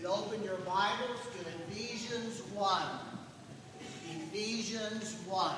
You'd 0.00 0.08
open 0.08 0.42
your 0.42 0.56
Bibles 0.58 1.18
to 1.34 1.72
Ephesians 1.72 2.40
1. 2.54 2.82
Ephesians 4.32 5.14
1. 5.26 5.54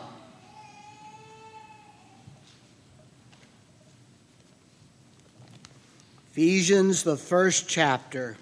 Ephesians, 6.33 7.05
the 7.05 7.17
first 7.17 7.68
chapter. 7.68 8.36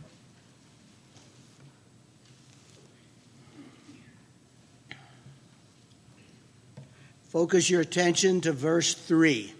Focus 7.28 7.68
your 7.68 7.82
attention 7.82 8.40
to 8.42 8.52
verse 8.52 8.94
3. 8.94 9.52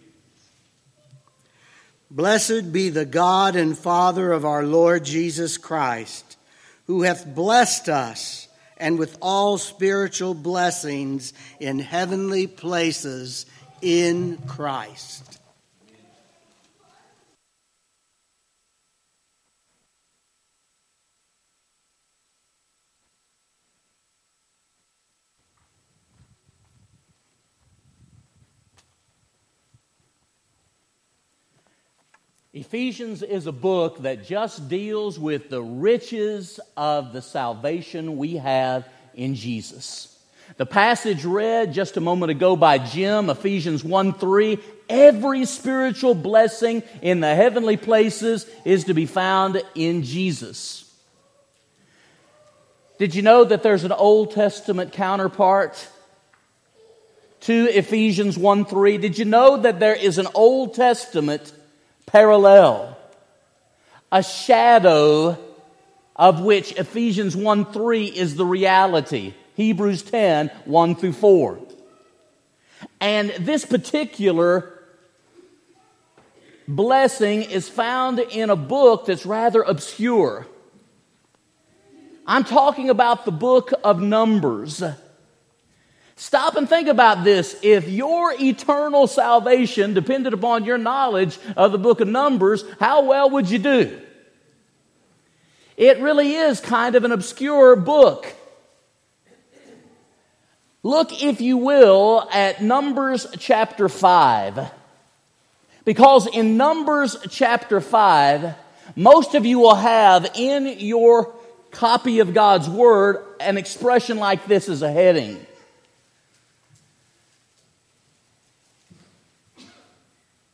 Blessed 2.13 2.73
be 2.73 2.89
the 2.89 3.05
God 3.05 3.55
and 3.55 3.79
Father 3.79 4.33
of 4.33 4.45
our 4.45 4.65
Lord 4.65 5.05
Jesus 5.05 5.57
Christ, 5.57 6.30
who 6.91 7.03
hath 7.03 7.25
blessed 7.37 7.89
us 7.89 8.49
and 8.77 8.99
with 8.99 9.17
all 9.23 9.59
spiritual 9.59 10.35
blessings 10.35 11.33
in 11.61 11.79
heavenly 11.79 12.49
places 12.49 13.47
in 13.81 14.37
Christ. 14.39 15.40
Ephesians 32.53 33.23
is 33.23 33.47
a 33.47 33.53
book 33.53 34.03
that 34.03 34.25
just 34.25 34.69
deals 34.69 35.21
with 35.21 35.51
the 35.51 35.63
riches 35.63 36.59
of 36.77 37.13
the 37.13 37.23
salvation 37.23 38.17
we 38.17 38.39
have 38.39 38.89
in 39.15 39.37
Jesus. 39.37 40.19
The 40.57 40.67
passage 40.67 41.25
read 41.25 41.73
just 41.73 41.97
a 41.97 42.01
moment 42.01 42.33
ago 42.33 42.57
by 42.57 42.79
Jim, 42.79 43.31
Ephesians 43.31 43.85
1 43.85 44.15
3, 44.15 44.59
every 44.89 45.45
spiritual 45.45 46.17
blessing 46.17 46.83
in 47.03 47.21
the 47.21 47.33
heavenly 47.37 47.77
places 47.77 48.47
is 48.65 48.83
to 48.85 48.95
be 48.95 49.07
found 49.07 49.63
in 49.77 50.03
Jesus. 50.03 50.93
Did 52.99 53.15
you 53.15 53.23
know 53.23 53.45
that 53.45 53.63
there's 53.63 53.85
an 53.85 53.93
Old 53.93 54.33
Testament 54.33 54.93
counterpart 54.93 55.87
to 57.43 57.69
Ephesians 57.73 58.37
1 58.37 58.65
3? 58.65 58.99
Did 58.99 59.19
you 59.19 59.25
know 59.25 59.57
that 59.59 59.79
there 59.79 59.95
is 59.95 60.19
an 60.19 60.27
Old 60.35 60.75
Testament 60.75 61.53
parallel, 62.13 62.97
a 64.11 64.23
shadow 64.23 65.39
of 66.17 66.41
which 66.41 66.73
Ephesians 66.73 67.37
1 67.37 67.73
3 67.73 68.07
is 68.07 68.37
the 68.37 68.45
reality. 68.45 69.35
Hebrews 69.55 70.03
10 70.03 70.49
1 70.65 70.95
through 70.97 71.13
4. 71.13 71.59
And 73.01 73.31
this 73.39 73.65
particular 73.65 74.81
blessing 76.67 77.43
is 77.43 77.69
found 77.69 78.19
in 78.19 78.51
a 78.51 78.57
book 78.57 79.07
that's 79.07 79.27
rather 79.27 79.63
obscure. 79.63 80.47
I'm 82.27 82.45
talking 82.45 82.91
about 82.91 83.25
the 83.25 83.33
book 83.33 83.73
of 83.83 84.01
Numbers. 84.01 84.83
Stop 86.21 86.57
and 86.57 86.69
think 86.69 86.87
about 86.87 87.25
this. 87.25 87.57
If 87.63 87.89
your 87.89 88.35
eternal 88.39 89.07
salvation 89.07 89.95
depended 89.95 90.35
upon 90.35 90.67
your 90.67 90.77
knowledge 90.77 91.39
of 91.57 91.73
the 91.73 91.79
book 91.79 92.03
of 92.03 92.09
Numbers, 92.09 92.63
how 92.79 93.05
well 93.07 93.31
would 93.31 93.49
you 93.49 93.59
do? 93.59 93.99
It 95.79 95.99
really 96.01 96.35
is 96.35 96.61
kind 96.61 96.95
of 96.95 97.05
an 97.05 97.13
obscure 97.13 97.75
book. 97.75 98.35
Look, 100.83 101.23
if 101.23 101.41
you 101.41 101.57
will, 101.57 102.29
at 102.31 102.63
Numbers 102.63 103.27
chapter 103.39 103.89
5. 103.89 104.71
Because 105.87 106.27
in 106.27 106.59
Numbers 106.59 107.17
chapter 107.31 107.81
5, 107.81 108.55
most 108.95 109.35
of 109.35 109.47
you 109.47 109.59
will 109.59 109.75
have 109.75 110.33
in 110.35 110.67
your 110.81 111.35
copy 111.71 112.19
of 112.19 112.35
God's 112.35 112.69
Word 112.69 113.25
an 113.41 113.57
expression 113.57 114.19
like 114.19 114.45
this 114.47 114.69
as 114.69 114.83
a 114.83 114.93
heading 114.93 115.47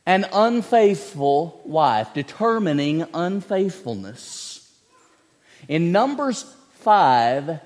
an 0.07 0.25
unfaithful 0.31 1.61
wife, 1.65 2.13
determining 2.13 3.05
unfaithfulness. 3.13 4.71
In 5.67 5.91
Numbers 5.91 6.43
5, 6.75 7.59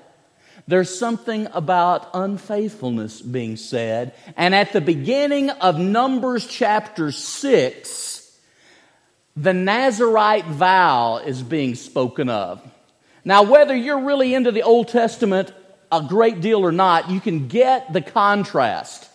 there's 0.66 0.98
something 0.98 1.46
about 1.52 2.10
unfaithfulness 2.12 3.22
being 3.22 3.56
said. 3.56 4.12
And 4.36 4.56
at 4.56 4.72
the 4.72 4.80
beginning 4.80 5.50
of 5.50 5.78
Numbers 5.78 6.44
chapter 6.48 7.12
6, 7.12 8.38
the 9.36 9.54
Nazarite 9.54 10.46
vow 10.46 11.18
is 11.18 11.44
being 11.44 11.76
spoken 11.76 12.28
of. 12.28 12.60
Now, 13.24 13.44
whether 13.44 13.76
you're 13.76 14.04
really 14.04 14.34
into 14.34 14.50
the 14.50 14.64
Old 14.64 14.88
Testament 14.88 15.52
a 15.92 16.02
great 16.02 16.40
deal 16.40 16.64
or 16.64 16.72
not, 16.72 17.08
you 17.08 17.20
can 17.20 17.46
get 17.46 17.92
the 17.92 18.02
contrast. 18.02 19.08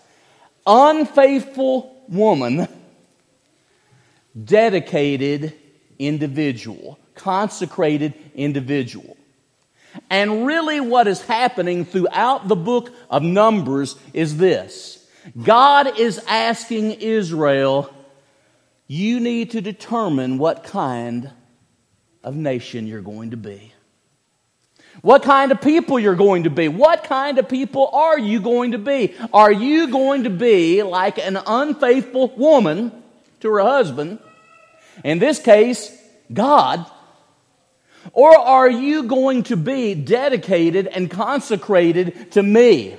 Unfaithful 0.65 2.05
woman 2.07 2.69
dedicated 4.43 5.53
individual, 5.99 6.99
consecrated 7.15 8.13
individual. 8.35 9.17
And 10.09 10.45
really, 10.45 10.79
what 10.79 11.07
is 11.07 11.21
happening 11.21 11.85
throughout 11.85 12.47
the 12.47 12.55
book 12.55 12.91
of 13.09 13.23
Numbers 13.23 13.95
is 14.13 14.37
this 14.37 15.07
God 15.41 15.99
is 15.99 16.19
asking 16.27 16.93
Israel, 16.93 17.93
you 18.87 19.19
need 19.19 19.51
to 19.51 19.61
determine 19.61 20.37
what 20.37 20.63
kind 20.63 21.31
of 22.23 22.35
nation 22.35 22.87
you're 22.87 23.01
going 23.01 23.31
to 23.31 23.37
be. 23.37 23.73
What 25.01 25.23
kind 25.23 25.51
of 25.51 25.61
people 25.61 25.99
you're 25.99 26.15
going 26.15 26.43
to 26.43 26.49
be. 26.49 26.67
What 26.67 27.03
kind 27.03 27.37
of 27.37 27.47
people 27.47 27.89
are 27.93 28.17
you 28.17 28.39
going 28.39 28.71
to 28.71 28.77
be? 28.77 29.13
Are 29.31 29.51
you 29.51 29.89
going 29.91 30.23
to 30.23 30.29
be 30.29 30.81
like 30.83 31.19
an 31.19 31.37
unfaithful 31.45 32.29
woman 32.35 32.91
to 33.41 33.49
her 33.49 33.59
husband? 33.59 34.19
In 35.03 35.19
this 35.19 35.39
case, 35.39 35.95
God. 36.31 36.85
Or 38.13 38.35
are 38.37 38.69
you 38.69 39.03
going 39.03 39.43
to 39.43 39.57
be 39.57 39.93
dedicated 39.93 40.87
and 40.87 41.09
consecrated 41.09 42.31
to 42.33 42.43
me? 42.43 42.95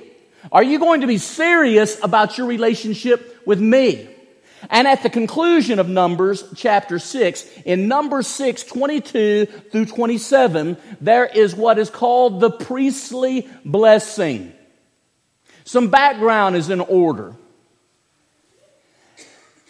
Are 0.51 0.63
you 0.63 0.79
going 0.79 1.01
to 1.01 1.07
be 1.07 1.17
serious 1.17 2.01
about 2.03 2.37
your 2.37 2.47
relationship 2.47 3.41
with 3.45 3.59
me? 3.59 4.09
And 4.69 4.87
at 4.87 5.03
the 5.03 5.09
conclusion 5.09 5.79
of 5.79 5.87
Numbers 5.87 6.43
chapter 6.55 6.99
6, 6.99 7.47
in 7.65 7.87
Numbers 7.87 8.27
6, 8.27 8.63
22 8.63 9.45
through 9.45 9.85
27, 9.85 10.77
there 10.99 11.25
is 11.25 11.55
what 11.55 11.79
is 11.79 11.89
called 11.89 12.41
the 12.41 12.51
priestly 12.51 13.47
blessing. 13.63 14.53
Some 15.63 15.89
background 15.89 16.55
is 16.55 16.69
in 16.69 16.81
order. 16.81 17.35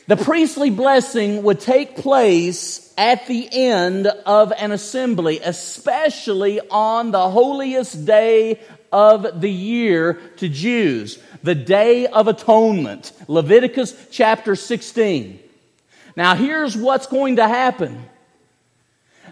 The 0.10 0.18
priestly 0.18 0.72
blessing 0.72 1.44
would 1.44 1.60
take 1.60 1.96
place 1.96 2.92
at 2.98 3.28
the 3.28 3.48
end 3.52 4.08
of 4.08 4.52
an 4.54 4.72
assembly, 4.72 5.40
especially 5.40 6.60
on 6.72 7.12
the 7.12 7.30
holiest 7.30 8.08
day 8.08 8.60
of 8.92 9.40
the 9.40 9.52
year 9.52 10.14
to 10.38 10.50
Jews, 10.50 11.20
the 11.44 11.54
Day 11.54 12.08
of 12.08 12.28
Atonement, 12.28 13.12
Leviticus 13.28 14.08
chapter 14.10 14.56
16. 14.56 15.40
Now, 16.16 16.34
here's 16.34 16.76
what's 16.76 17.06
going 17.06 17.36
to 17.36 17.48
happen 17.48 18.04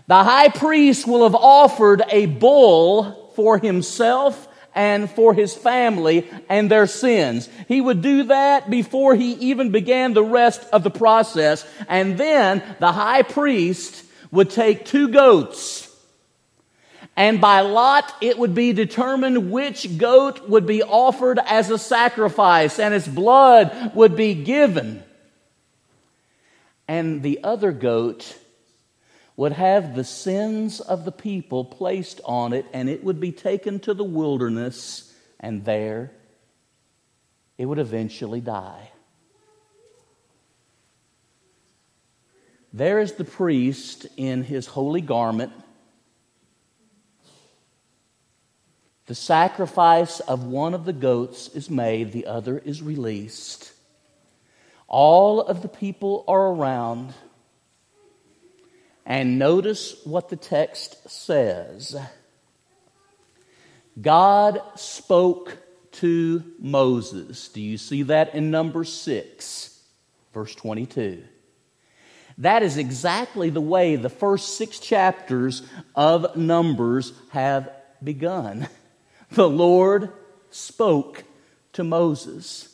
the 0.05 0.23
high 0.23 0.49
priest 0.49 1.07
will 1.07 1.23
have 1.23 1.33
offered 1.33 2.03
a 2.11 2.27
bull 2.27 3.31
for 3.35 3.57
himself 3.57 4.46
and 4.77 5.09
for 5.09 5.33
his 5.33 5.55
family 5.55 6.29
and 6.47 6.69
their 6.69 6.85
sins. 6.85 7.49
He 7.67 7.81
would 7.81 8.03
do 8.03 8.23
that 8.25 8.69
before 8.69 9.15
he 9.15 9.33
even 9.33 9.71
began 9.71 10.13
the 10.13 10.23
rest 10.23 10.63
of 10.71 10.83
the 10.83 10.91
process. 10.91 11.67
And 11.89 12.15
then 12.15 12.63
the 12.79 12.91
high 12.91 13.23
priest 13.23 14.05
would 14.31 14.51
take 14.51 14.85
two 14.85 15.07
goats. 15.07 15.83
And 17.15 17.41
by 17.41 17.61
lot, 17.61 18.13
it 18.21 18.37
would 18.37 18.53
be 18.53 18.71
determined 18.71 19.51
which 19.51 19.97
goat 19.97 20.47
would 20.47 20.67
be 20.67 20.83
offered 20.83 21.39
as 21.43 21.71
a 21.71 21.79
sacrifice, 21.79 22.77
and 22.77 22.93
its 22.93 23.07
blood 23.07 23.95
would 23.95 24.15
be 24.15 24.35
given. 24.35 25.03
And 26.87 27.23
the 27.23 27.39
other 27.43 27.71
goat 27.71 28.37
would 29.37 29.53
have 29.53 29.95
the 29.95 30.03
sins 30.03 30.81
of 30.81 31.05
the 31.05 31.11
people 31.11 31.63
placed 31.63 32.19
on 32.25 32.51
it, 32.51 32.65
and 32.73 32.89
it 32.89 33.03
would 33.05 33.21
be 33.21 33.31
taken 33.31 33.79
to 33.79 33.93
the 33.93 34.03
wilderness, 34.03 35.13
and 35.39 35.63
there 35.63 36.11
it 37.57 37.65
would 37.65 37.79
eventually 37.79 38.41
die. 38.41 38.91
There 42.73 42.99
is 42.99 43.13
the 43.13 43.23
priest 43.23 44.05
in 44.17 44.43
his 44.43 44.67
holy 44.67 45.01
garment, 45.01 45.53
The 49.07 49.15
sacrifice 49.15 50.19
of 50.19 50.43
one 50.43 50.73
of 50.73 50.83
the 50.83 50.91
goats 50.91 51.47
is 51.47 51.69
made, 51.69 52.11
the 52.11 52.25
other 52.25 52.59
is 52.59 52.81
released. 52.81 53.71
All 54.89 55.39
of 55.39 55.61
the 55.61 55.69
people 55.69 56.25
are 56.27 56.47
around. 56.47 57.13
And 59.07 59.39
notice 59.39 59.95
what 60.03 60.27
the 60.27 60.35
text 60.35 61.09
says 61.09 61.95
God 63.99 64.61
spoke 64.75 65.57
to 65.93 66.43
Moses. 66.59 67.47
Do 67.47 67.61
you 67.61 67.77
see 67.77 68.03
that 68.03 68.35
in 68.35 68.51
number 68.51 68.83
6, 68.83 69.81
verse 70.33 70.53
22? 70.53 71.23
That 72.39 72.61
is 72.61 72.77
exactly 72.77 73.49
the 73.49 73.61
way 73.61 73.95
the 73.95 74.09
first 74.09 74.57
six 74.57 74.77
chapters 74.77 75.63
of 75.95 76.35
Numbers 76.35 77.13
have 77.29 77.71
begun. 78.03 78.67
The 79.31 79.49
Lord 79.49 80.13
spoke 80.51 81.23
to 81.73 81.83
Moses. 81.83 82.73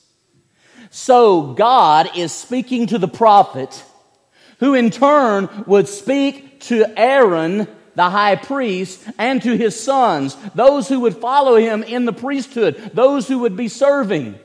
So 0.92 1.54
God 1.54 2.16
is 2.16 2.32
speaking 2.32 2.88
to 2.88 3.00
the 3.00 3.08
prophet, 3.08 3.84
who 4.60 4.74
in 4.74 4.90
turn 4.90 5.50
would 5.68 5.88
speak 5.88 6.62
to 6.62 6.86
Aaron, 6.98 7.68
the 7.96 8.10
high 8.10 8.36
priest, 8.36 9.04
and 9.18 9.42
to 9.42 9.56
his 9.56 9.82
sons, 9.82 10.36
those 10.56 10.88
who 10.88 11.02
would 11.02 11.18
follow 11.18 11.56
him 11.56 11.84
in 11.84 12.06
the 12.06 12.14
priesthood, 12.14 12.92
those 12.94 13.28
who 13.28 13.40
would 13.40 13.56
be 13.56 13.68
serving. 13.68 14.40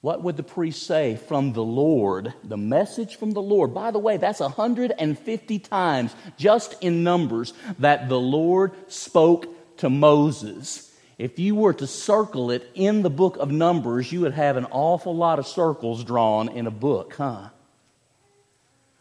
What 0.00 0.22
would 0.22 0.36
the 0.36 0.44
priest 0.44 0.86
say 0.86 1.16
from 1.16 1.52
the 1.52 1.64
Lord? 1.64 2.32
The 2.44 2.56
message 2.56 3.16
from 3.16 3.32
the 3.32 3.42
Lord. 3.42 3.74
By 3.74 3.90
the 3.90 3.98
way, 3.98 4.16
that's 4.16 4.40
150 4.40 5.58
times 5.58 6.14
just 6.36 6.76
in 6.80 7.02
Numbers 7.02 7.52
that 7.80 8.08
the 8.08 8.20
Lord 8.20 8.72
spoke 8.90 9.76
to 9.78 9.90
Moses. 9.90 10.87
If 11.18 11.40
you 11.40 11.56
were 11.56 11.74
to 11.74 11.86
circle 11.86 12.52
it 12.52 12.70
in 12.74 13.02
the 13.02 13.10
book 13.10 13.36
of 13.38 13.50
Numbers, 13.50 14.12
you 14.12 14.20
would 14.20 14.34
have 14.34 14.56
an 14.56 14.66
awful 14.66 15.16
lot 15.16 15.40
of 15.40 15.48
circles 15.48 16.04
drawn 16.04 16.48
in 16.48 16.68
a 16.68 16.70
book, 16.70 17.14
huh? 17.14 17.48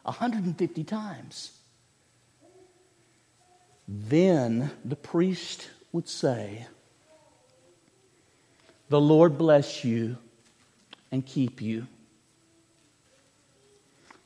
150 0.01 0.83
times. 0.83 1.51
Then 3.87 4.71
the 4.83 4.95
priest 4.95 5.69
would 5.91 6.09
say, 6.09 6.65
The 8.89 8.99
Lord 8.99 9.37
bless 9.37 9.85
you 9.85 10.17
and 11.11 11.23
keep 11.23 11.61
you. 11.61 11.85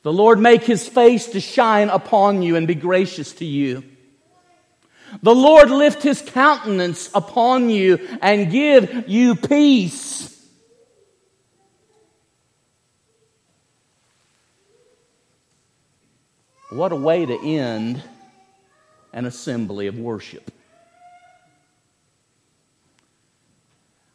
The 0.02 0.12
Lord 0.12 0.40
make 0.40 0.64
his 0.64 0.88
face 0.88 1.26
to 1.28 1.40
shine 1.40 1.90
upon 1.90 2.42
you 2.42 2.56
and 2.56 2.66
be 2.66 2.74
gracious 2.74 3.34
to 3.34 3.44
you. 3.44 3.84
The 5.20 5.34
Lord 5.34 5.70
lift 5.70 6.02
his 6.02 6.22
countenance 6.22 7.10
upon 7.14 7.68
you 7.68 7.98
and 8.22 8.50
give 8.50 9.08
you 9.08 9.34
peace. 9.34 10.28
What 16.70 16.92
a 16.92 16.96
way 16.96 17.26
to 17.26 17.38
end 17.38 18.02
an 19.12 19.26
assembly 19.26 19.88
of 19.88 19.98
worship. 19.98 20.50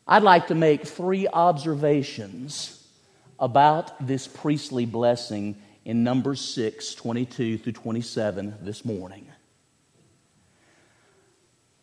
I'd 0.07 0.23
like 0.23 0.47
to 0.47 0.55
make 0.55 0.87
three 0.87 1.27
observations 1.27 2.83
about 3.39 4.07
this 4.07 4.27
priestly 4.27 4.85
blessing 4.85 5.55
in 5.85 6.03
Numbers 6.03 6.41
6 6.41 6.95
22 6.95 7.59
through 7.59 7.73
27 7.73 8.55
this 8.61 8.83
morning. 8.83 9.26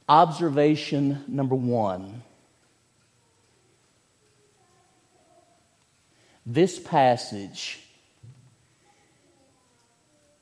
Observation 0.09 1.25
number 1.27 1.55
one 1.55 2.23
this 6.47 6.79
passage 6.79 7.81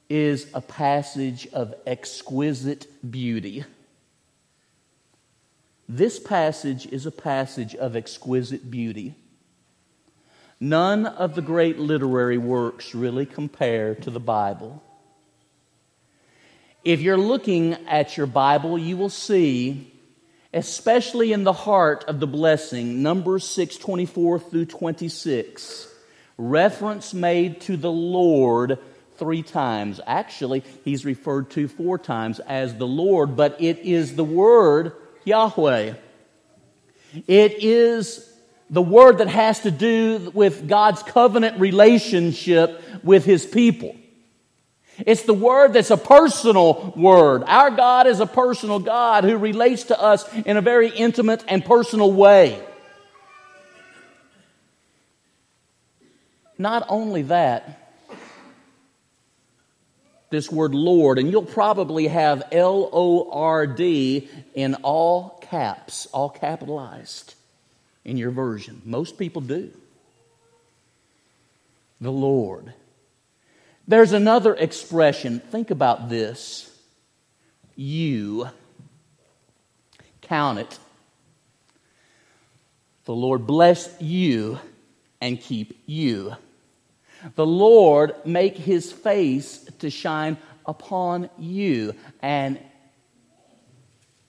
is 0.09 0.49
a 0.53 0.61
passage 0.61 1.47
of 1.53 1.75
exquisite 1.87 2.87
beauty. 3.09 3.65
This 5.89 6.19
passage 6.19 6.87
is 6.87 7.07
a 7.07 7.11
passage 7.11 7.75
of 7.75 7.97
exquisite 7.97 8.71
beauty. 8.71 9.15
None 10.59 11.07
of 11.07 11.35
the 11.35 11.43
great 11.43 11.79
literary 11.79 12.39
works 12.39 12.95
really 12.95 13.27
compare 13.27 13.95
to 13.97 14.11
the 14.11 14.21
Bible. 14.21 14.83
If 16.85 17.01
you're 17.01 17.17
looking 17.17 17.75
at 17.87 18.17
your 18.17 18.27
Bible, 18.27 18.77
you 18.77 18.97
will 18.97 19.09
see, 19.09 19.93
especially 20.53 21.33
in 21.33 21.45
the 21.45 21.53
heart 21.53 22.05
of 22.09 22.19
the 22.19 22.27
blessing, 22.27 23.05
Numbers 23.05 23.47
6 23.47 23.77
24 23.77 24.41
through 24.41 24.65
26, 24.65 25.87
reference 26.37 27.15
made 27.15 27.61
to 27.63 27.77
the 27.77 27.93
Lord 27.93 28.81
three 29.17 29.45
times. 29.45 30.01
Actually, 30.09 30.65
he's 30.85 31.05
referred 31.05 31.51
to 31.51 31.69
four 31.69 31.99
times 31.99 32.41
as 32.41 32.75
the 32.75 32.87
Lord, 32.87 33.37
but 33.37 33.61
it 33.61 33.79
is 33.79 34.17
the 34.17 34.25
word 34.25 34.93
Yahweh. 35.25 35.95
It 37.29 37.63
is 37.63 38.29
the 38.71 38.83
word 38.83 39.19
that 39.19 39.29
has 39.29 39.61
to 39.61 39.71
do 39.71 40.33
with 40.35 40.67
God's 40.67 41.05
covenant 41.05 41.61
relationship 41.61 42.83
with 43.05 43.25
his 43.25 43.47
people. 43.47 43.95
It's 44.99 45.23
the 45.23 45.35
word 45.35 45.73
that's 45.73 45.91
a 45.91 45.97
personal 45.97 46.93
word. 46.97 47.45
Our 47.47 47.71
God 47.71 48.07
is 48.07 48.21
a 48.21 48.27
personal 48.27 48.79
God 48.79 49.25
who 49.25 49.37
relates 49.37 49.85
to 49.85 50.01
us 50.01 50.31
in 50.35 50.57
a 50.57 50.61
very 50.61 50.91
intimate 50.91 51.43
and 51.49 51.65
personal 51.65 52.13
way. 52.13 52.63
Not 56.59 56.85
only 56.89 57.23
that, 57.23 57.79
this 60.31 60.51
word 60.51 60.75
Lord, 60.75 61.19
and 61.19 61.31
you'll 61.31 61.45
probably 61.45 62.09
have 62.09 62.43
L 62.53 62.89
O 62.93 63.31
R 63.31 63.67
D 63.67 64.29
in 64.55 64.75
all 64.77 65.39
caps, 65.43 66.07
all 66.07 66.31
capitalized 66.31 67.35
in 68.05 68.17
your 68.17 68.31
version. 68.31 68.81
Most 68.85 69.19
people 69.19 69.43
do. 69.43 69.71
The 72.01 72.13
Lord. 72.13 72.73
There's 73.87 74.13
another 74.13 74.55
expression. 74.55 75.41
Think 75.41 75.71
about 75.71 76.09
this. 76.09 76.71
You. 77.75 78.49
Count 80.21 80.59
it. 80.59 80.79
The 83.05 83.15
Lord 83.15 83.47
bless 83.47 84.01
you 84.01 84.59
and 85.21 85.41
keep 85.41 85.83
you. 85.87 86.37
The 87.35 87.47
Lord 87.47 88.15
make 88.25 88.57
his 88.57 88.93
face 88.93 89.65
to 89.81 89.91
shine 89.91 90.37
upon 90.67 91.31
you 91.39 91.95
and 92.21 92.59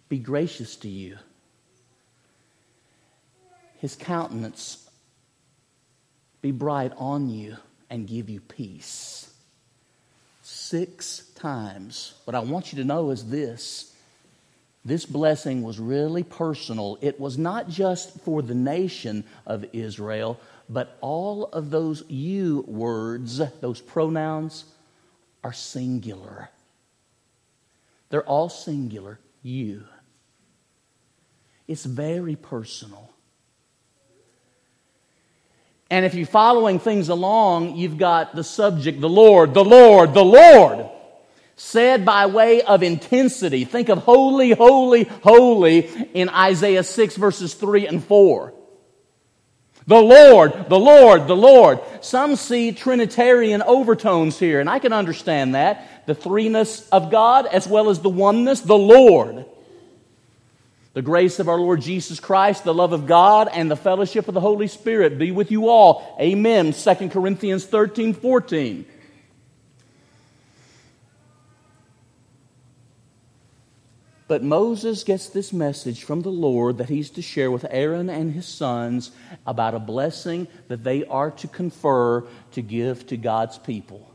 be 0.10 0.20
gracious 0.20 0.75
to 0.77 0.89
you. 0.89 1.18
His 3.77 3.96
countenance 3.96 4.89
be 6.42 6.51
bright 6.51 6.94
on 6.98 7.30
you 7.30 7.58
and 7.89 8.08
give 8.08 8.30
you 8.30 8.39
peace. 8.39 9.33
Six 10.44 11.30
times. 11.36 12.14
What 12.26 12.36
I 12.36 12.40
want 12.40 12.72
you 12.72 12.78
to 12.80 12.86
know 12.86 13.10
is 13.10 13.30
this 13.30 13.94
this 14.86 15.06
blessing 15.06 15.64
was 15.64 15.80
really 15.80 16.24
personal. 16.24 16.98
It 17.02 17.20
was 17.20 17.38
not 17.38 17.70
just 17.70 18.20
for 18.22 18.42
the 18.42 18.54
nation 18.54 19.24
of 19.46 19.66
Israel, 19.72 20.40
but 20.70 20.98
all 21.00 21.46
of 21.46 21.70
those 21.70 22.04
you 22.10 22.66
words, 22.68 23.42
those 23.62 23.80
pronouns, 23.80 24.66
are 25.44 25.54
singular. 25.54 26.50
They're 28.10 28.28
all 28.28 28.50
singular, 28.50 29.20
you. 29.42 29.86
It's 31.68 31.86
very 31.86 32.36
personal. 32.36 33.10
And 35.94 36.08
if 36.08 36.16
you're 36.16 36.26
following 36.26 36.80
things 36.80 37.10
along, 37.10 37.76
you've 37.76 38.00
got 38.00 38.36
the 38.36 38.44
subject, 38.44 39.00
the 39.00 39.08
Lord, 39.08 39.54
the 39.54 39.64
Lord, 39.64 40.16
the 40.16 40.26
Lord, 40.26 40.90
said 41.56 42.04
by 42.04 42.26
way 42.26 42.64
of 42.64 42.82
intensity. 42.82 43.64
Think 43.64 43.90
of 43.90 44.00
holy, 44.00 44.54
holy, 44.54 45.04
holy 45.04 45.82
in 46.16 46.30
Isaiah 46.30 46.82
6, 46.82 47.16
verses 47.18 47.54
3 47.54 47.86
and 47.86 48.04
4. 48.04 48.56
The 49.86 50.02
Lord, 50.02 50.68
the 50.68 50.80
Lord, 50.80 51.28
the 51.28 51.36
Lord. 51.36 51.80
Some 52.02 52.38
see 52.38 52.72
Trinitarian 52.72 53.62
overtones 53.62 54.40
here, 54.40 54.60
and 54.60 54.68
I 54.68 54.80
can 54.80 54.94
understand 54.94 55.54
that. 55.54 56.08
The 56.08 56.16
threeness 56.16 56.90
of 56.92 57.12
God 57.12 57.46
as 57.46 57.68
well 57.68 57.92
as 57.92 58.00
the 58.00 58.10
oneness, 58.10 58.62
the 58.62 58.74
Lord. 58.76 59.46
The 60.94 61.02
grace 61.02 61.40
of 61.40 61.50
our 61.50 61.58
Lord 61.58 61.82
Jesus 61.82 62.20
Christ, 62.20 62.64
the 62.64 62.74
love 62.74 62.94
of 62.94 63.08
God, 63.08 63.50
and 63.52 63.70
the 63.70 63.76
fellowship 63.76 64.28
of 64.28 64.36
the 64.36 64.40
Holy 64.40 64.68
Spirit 64.68 65.18
be 65.18 65.32
with 65.32 65.52
you 65.52 65.68
all. 65.68 66.16
Amen. 66.22 66.72
2 66.72 67.10
Corinthians 67.10 67.66
13 67.66 68.14
14. 68.14 68.86
But 74.28 74.44
Moses 74.44 75.04
gets 75.04 75.30
this 75.30 75.52
message 75.52 76.04
from 76.04 76.22
the 76.22 76.32
Lord 76.32 76.78
that 76.78 76.90
he's 76.90 77.10
to 77.12 77.22
share 77.22 77.52
with 77.52 77.66
Aaron 77.70 78.10
and 78.10 78.32
his 78.32 78.48
sons 78.48 79.12
about 79.46 79.76
a 79.76 79.80
blessing 79.80 80.48
that 80.70 80.84
they 80.84 81.06
are 81.06 81.30
to 81.32 81.48
confer 81.48 82.26
to 82.52 82.62
give 82.62 83.06
to 83.08 83.18
God's 83.18 83.58
people. 83.58 84.10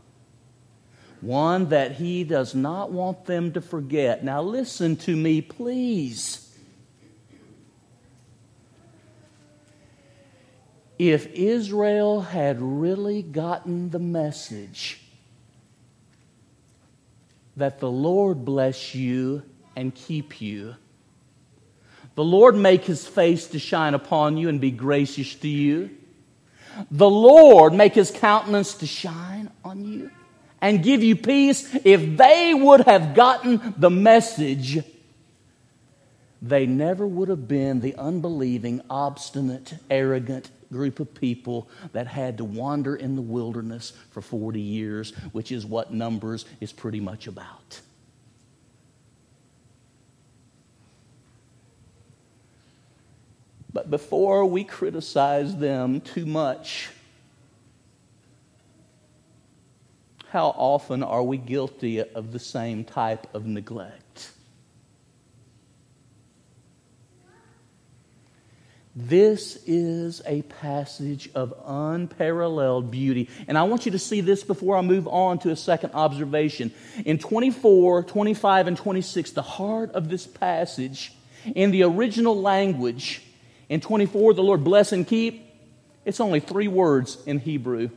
One 1.20 1.68
that 1.70 1.92
he 1.92 2.24
does 2.24 2.54
not 2.54 2.90
want 2.90 3.26
them 3.26 3.52
to 3.52 3.60
forget. 3.60 4.24
Now, 4.24 4.42
listen 4.42 4.96
to 4.96 5.14
me, 5.14 5.40
please. 5.40 6.47
If 10.98 11.26
Israel 11.28 12.22
had 12.22 12.60
really 12.60 13.22
gotten 13.22 13.90
the 13.90 14.00
message 14.00 15.00
that 17.56 17.78
the 17.78 17.90
Lord 17.90 18.44
bless 18.44 18.94
you 18.94 19.42
and 19.76 19.94
keep 19.94 20.40
you, 20.40 20.74
the 22.16 22.24
Lord 22.24 22.56
make 22.56 22.84
his 22.84 23.06
face 23.06 23.46
to 23.48 23.60
shine 23.60 23.94
upon 23.94 24.36
you 24.36 24.48
and 24.48 24.60
be 24.60 24.72
gracious 24.72 25.36
to 25.36 25.48
you, 25.48 25.90
the 26.90 27.08
Lord 27.08 27.72
make 27.72 27.94
his 27.94 28.10
countenance 28.10 28.74
to 28.74 28.86
shine 28.86 29.50
on 29.64 29.84
you 29.84 30.10
and 30.60 30.82
give 30.82 31.04
you 31.04 31.14
peace, 31.14 31.68
if 31.84 32.16
they 32.16 32.54
would 32.54 32.80
have 32.82 33.14
gotten 33.14 33.74
the 33.76 33.90
message, 33.90 34.82
they 36.42 36.66
never 36.66 37.06
would 37.06 37.28
have 37.28 37.46
been 37.46 37.80
the 37.80 37.94
unbelieving, 37.94 38.80
obstinate, 38.90 39.74
arrogant, 39.88 40.50
group 40.70 41.00
of 41.00 41.14
people 41.14 41.68
that 41.92 42.06
had 42.06 42.38
to 42.38 42.44
wander 42.44 42.96
in 42.96 43.16
the 43.16 43.22
wilderness 43.22 43.92
for 44.10 44.20
40 44.20 44.60
years, 44.60 45.12
which 45.32 45.50
is 45.52 45.64
what 45.64 45.92
Numbers 45.92 46.44
is 46.60 46.72
pretty 46.72 47.00
much 47.00 47.26
about. 47.26 47.80
But 53.72 53.90
before 53.90 54.44
we 54.44 54.64
criticize 54.64 55.56
them 55.56 56.00
too 56.00 56.26
much, 56.26 56.90
how 60.30 60.48
often 60.48 61.02
are 61.02 61.22
we 61.22 61.36
guilty 61.36 62.00
of 62.02 62.32
the 62.32 62.38
same 62.38 62.84
type 62.84 63.32
of 63.34 63.46
neglect? 63.46 64.32
This 69.00 69.56
is 69.64 70.22
a 70.26 70.42
passage 70.42 71.30
of 71.32 71.54
unparalleled 71.64 72.90
beauty. 72.90 73.28
And 73.46 73.56
I 73.56 73.62
want 73.62 73.86
you 73.86 73.92
to 73.92 73.98
see 73.98 74.22
this 74.22 74.42
before 74.42 74.76
I 74.76 74.80
move 74.80 75.06
on 75.06 75.38
to 75.40 75.50
a 75.50 75.56
second 75.56 75.92
observation. 75.94 76.72
In 77.04 77.20
24, 77.20 78.02
25, 78.02 78.66
and 78.66 78.76
26, 78.76 79.30
the 79.30 79.42
heart 79.42 79.92
of 79.92 80.08
this 80.08 80.26
passage 80.26 81.12
in 81.54 81.70
the 81.70 81.84
original 81.84 82.42
language, 82.42 83.22
in 83.68 83.80
24, 83.80 84.34
the 84.34 84.42
Lord 84.42 84.64
bless 84.64 84.90
and 84.90 85.06
keep, 85.06 85.48
it's 86.04 86.18
only 86.18 86.40
three 86.40 86.66
words 86.66 87.18
in 87.24 87.38
Hebrew. 87.38 87.90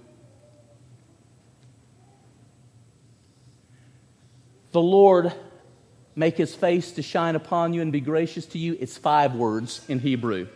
The 4.72 4.82
Lord 4.82 5.34
make 6.16 6.38
his 6.38 6.54
face 6.54 6.92
to 6.92 7.02
shine 7.02 7.36
upon 7.36 7.74
you 7.74 7.82
and 7.82 7.92
be 7.92 8.02
gracious 8.02 8.46
to 8.48 8.60
you, 8.60 8.78
it's 8.80 8.98
five 8.98 9.34
words 9.34 9.84
in 9.90 9.98
Hebrew. 9.98 10.48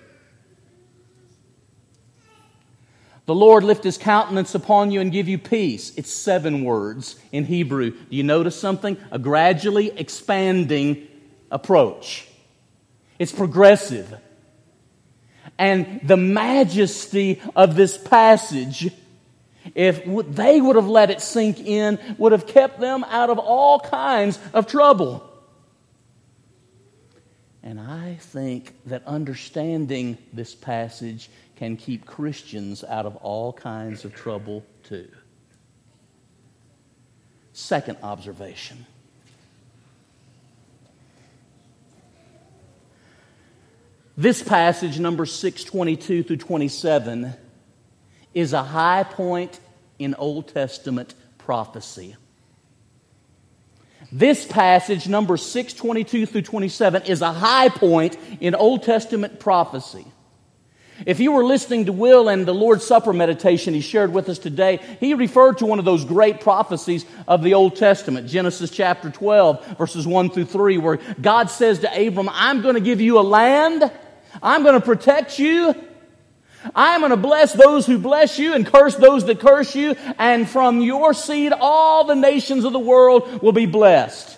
The 3.25 3.35
Lord 3.35 3.63
lift 3.63 3.83
his 3.83 3.97
countenance 3.97 4.53
upon 4.53 4.91
you 4.91 5.01
and 5.01 5.11
give 5.11 5.27
you 5.27 5.39
peace. 5.39 5.93
It's 5.97 6.11
seven 6.11 6.63
words 6.63 7.15
in 7.31 7.45
Hebrew. 7.45 7.91
Do 7.91 8.15
you 8.15 8.23
notice 8.23 8.59
something? 8.59 8.97
A 9.09 9.17
gradually 9.17 9.91
expanding 9.97 11.07
approach. 11.49 12.27
It's 13.17 13.31
progressive. 13.31 14.13
And 15.57 16.01
the 16.03 16.17
majesty 16.17 17.41
of 17.55 17.75
this 17.75 17.97
passage, 17.97 18.91
if 19.73 20.03
they 20.35 20.61
would 20.61 20.75
have 20.75 20.87
let 20.87 21.09
it 21.09 21.21
sink 21.21 21.59
in, 21.59 21.97
would 22.19 22.31
have 22.31 22.45
kept 22.45 22.79
them 22.79 23.03
out 23.05 23.31
of 23.31 23.39
all 23.39 23.79
kinds 23.79 24.37
of 24.53 24.67
trouble. 24.67 25.24
And 27.65 27.79
I 27.79 28.17
think 28.21 28.75
that 28.85 29.03
understanding 29.07 30.19
this 30.31 30.53
passage 30.53 31.29
can 31.55 31.77
keep 31.77 32.05
Christians 32.05 32.83
out 32.83 33.07
of 33.07 33.15
all 33.17 33.51
kinds 33.51 34.05
of 34.05 34.13
trouble, 34.13 34.63
too. 34.83 35.09
Second 37.53 37.97
observation. 38.03 38.85
This 44.15 44.43
passage, 44.43 44.99
number 44.99 45.25
622 45.25 46.21
through 46.21 46.37
27, 46.37 47.33
is 48.35 48.53
a 48.53 48.63
high 48.63 49.03
point 49.03 49.59
in 49.97 50.13
Old 50.15 50.49
Testament 50.49 51.15
prophecy. 51.39 52.15
This 54.11 54.45
passage, 54.45 55.07
number 55.07 55.37
622 55.37 56.25
through 56.25 56.41
27, 56.41 57.03
is 57.03 57.21
a 57.21 57.33
high 57.33 57.69
point 57.69 58.17
in 58.39 58.55
Old 58.55 58.83
Testament 58.83 59.39
prophecy. 59.39 60.05
If 61.05 61.19
you 61.19 61.33
were 61.33 61.43
listening 61.43 61.85
to 61.87 61.91
Will 61.91 62.29
and 62.29 62.45
the 62.45 62.53
Lord's 62.53 62.85
Supper 62.85 63.11
meditation 63.11 63.73
he 63.73 63.81
shared 63.81 64.13
with 64.13 64.29
us 64.29 64.39
today, 64.39 64.79
he 64.99 65.13
referred 65.13 65.57
to 65.57 65.65
one 65.65 65.79
of 65.79 65.85
those 65.85 66.05
great 66.05 66.39
prophecies 66.39 67.05
of 67.27 67.43
the 67.43 67.53
Old 67.53 67.75
Testament, 67.75 68.29
Genesis 68.29 68.69
chapter 68.69 69.09
12, 69.09 69.77
verses 69.77 70.07
1 70.07 70.29
through 70.29 70.45
3, 70.45 70.77
where 70.77 70.99
God 71.19 71.49
says 71.49 71.79
to 71.79 72.07
Abram, 72.07 72.29
I'm 72.31 72.61
going 72.61 72.75
to 72.75 72.81
give 72.81 73.01
you 73.01 73.19
a 73.19 73.21
land, 73.21 73.91
I'm 74.41 74.63
going 74.63 74.79
to 74.79 74.85
protect 74.85 75.37
you, 75.37 75.75
I'm 76.73 77.01
going 77.01 77.11
to 77.11 77.17
bless 77.17 77.53
those 77.53 77.85
who 77.85 77.97
bless 77.97 78.39
you 78.39 78.53
and 78.53 78.65
curse 78.65 78.95
those 78.95 79.25
that 79.25 79.39
curse 79.39 79.75
you, 79.75 79.95
and 80.17 80.49
from 80.49 80.81
your 80.81 81.13
seed 81.13 81.53
all 81.53 82.05
the 82.05 82.15
nations 82.15 82.63
of 82.63 82.73
the 82.73 82.79
world 82.79 83.41
will 83.41 83.51
be 83.51 83.65
blessed. 83.65 84.35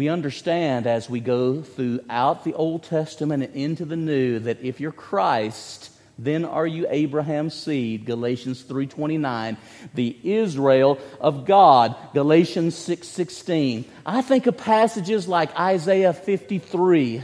we 0.00 0.08
understand 0.08 0.86
as 0.86 1.10
we 1.10 1.20
go 1.20 1.62
throughout 1.62 2.44
the 2.44 2.54
Old 2.54 2.84
Testament 2.84 3.42
and 3.42 3.54
into 3.54 3.84
the 3.84 3.96
New 3.96 4.38
that 4.38 4.62
if 4.62 4.80
you're 4.80 4.92
Christ, 4.92 5.90
then 6.18 6.44
are 6.44 6.66
you 6.66 6.86
Abraham's 6.88 7.54
seed, 7.54 8.06
Galatians 8.06 8.62
3:29, 8.62 9.56
the 9.94 10.16
Israel 10.22 10.98
of 11.20 11.44
God, 11.44 11.96
Galatians 12.14 12.76
6:16. 12.76 13.84
I 14.06 14.22
think 14.22 14.46
of 14.46 14.56
passages 14.56 15.26
like 15.26 15.58
Isaiah 15.58 16.12
53. 16.12 17.22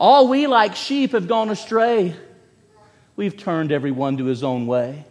All 0.00 0.28
we 0.28 0.46
like 0.46 0.76
sheep 0.76 1.12
have 1.12 1.28
gone 1.28 1.50
astray. 1.50 2.16
We've 3.16 3.36
turned 3.36 3.70
everyone 3.70 4.16
to 4.16 4.24
his 4.24 4.42
own 4.42 4.66
way. 4.66 5.04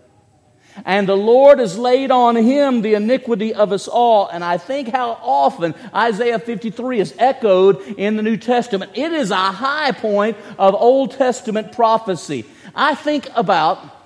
And 0.83 1.07
the 1.07 1.15
Lord 1.15 1.59
has 1.59 1.77
laid 1.77 2.09
on 2.09 2.35
him 2.35 2.81
the 2.81 2.95
iniquity 2.95 3.53
of 3.53 3.71
us 3.71 3.87
all. 3.87 4.27
And 4.27 4.43
I 4.43 4.57
think 4.57 4.87
how 4.87 5.11
often 5.21 5.75
Isaiah 5.93 6.39
53 6.39 6.99
is 7.01 7.13
echoed 7.19 7.81
in 7.99 8.15
the 8.15 8.23
New 8.23 8.35
Testament. 8.35 8.93
It 8.95 9.13
is 9.13 9.29
a 9.29 9.35
high 9.35 9.91
point 9.91 10.37
of 10.57 10.73
Old 10.73 11.11
Testament 11.11 11.71
prophecy. 11.71 12.45
I 12.73 12.95
think 12.95 13.27
about 13.35 13.97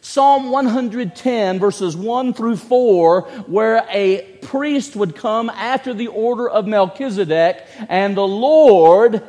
Psalm 0.00 0.50
110, 0.50 1.58
verses 1.58 1.94
1 1.94 2.32
through 2.32 2.56
4, 2.56 3.22
where 3.46 3.86
a 3.90 4.22
priest 4.42 4.96
would 4.96 5.14
come 5.14 5.50
after 5.50 5.92
the 5.92 6.08
order 6.08 6.48
of 6.48 6.66
Melchizedek, 6.66 7.66
and 7.88 8.16
the 8.16 8.26
Lord 8.26 9.22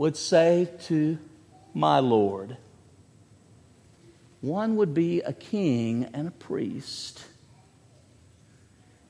would 0.00 0.16
say 0.16 0.66
to 0.80 1.18
my 1.74 1.98
Lord, 1.98 2.56
one 4.40 4.76
would 4.76 4.94
be 4.94 5.20
a 5.20 5.34
king 5.34 6.08
and 6.14 6.26
a 6.26 6.30
priest. 6.30 7.22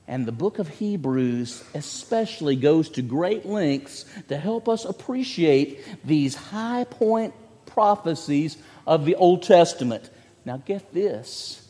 And 0.05 0.25
the 0.25 0.33
book 0.33 0.59
of 0.59 0.67
Hebrews 0.67 1.63
especially 1.73 2.57
goes 2.57 2.89
to 2.89 3.01
great 3.01 3.45
lengths 3.45 4.03
to 4.27 4.35
help 4.35 4.67
us 4.67 4.83
appreciate 4.83 5.81
these 6.03 6.35
high 6.35 6.83
point 6.83 7.33
prophecies 7.65 8.57
of 8.85 9.05
the 9.05 9.15
Old 9.15 9.43
Testament. 9.43 10.09
Now, 10.43 10.57
get 10.57 10.93
this 10.93 11.65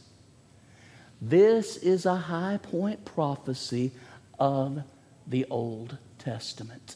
this 1.22 1.78
is 1.78 2.08
a 2.08 2.16
high 2.16 2.58
point 2.60 3.06
prophecy 3.06 3.92
of 4.40 4.82
the 5.28 5.46
Old 5.52 6.00
Testament. 6.18 6.96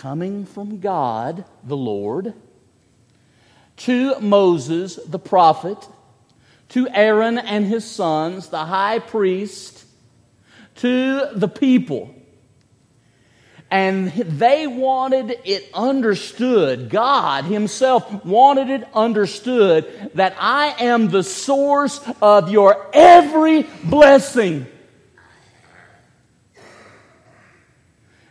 Coming 0.00 0.46
from 0.46 0.80
God, 0.80 1.44
the 1.62 1.76
Lord 1.76 2.32
to 3.76 4.18
Moses, 4.18 4.98
the 5.06 5.18
prophet, 5.18 5.76
to 6.70 6.88
Aaron 6.88 7.36
and 7.36 7.66
his 7.66 7.84
sons, 7.84 8.48
the 8.48 8.64
high 8.64 9.00
priest, 9.00 9.84
to 10.76 11.28
the 11.34 11.48
people. 11.48 12.14
And 13.70 14.10
they 14.10 14.66
wanted 14.66 15.38
it 15.44 15.68
understood. 15.74 16.88
God 16.88 17.44
Himself 17.44 18.24
wanted 18.24 18.70
it 18.70 18.88
understood 18.94 20.12
that 20.14 20.34
I 20.40 20.82
am 20.82 21.10
the 21.10 21.22
source 21.22 22.00
of 22.22 22.50
your 22.50 22.88
every 22.94 23.64
blessing. 23.84 24.66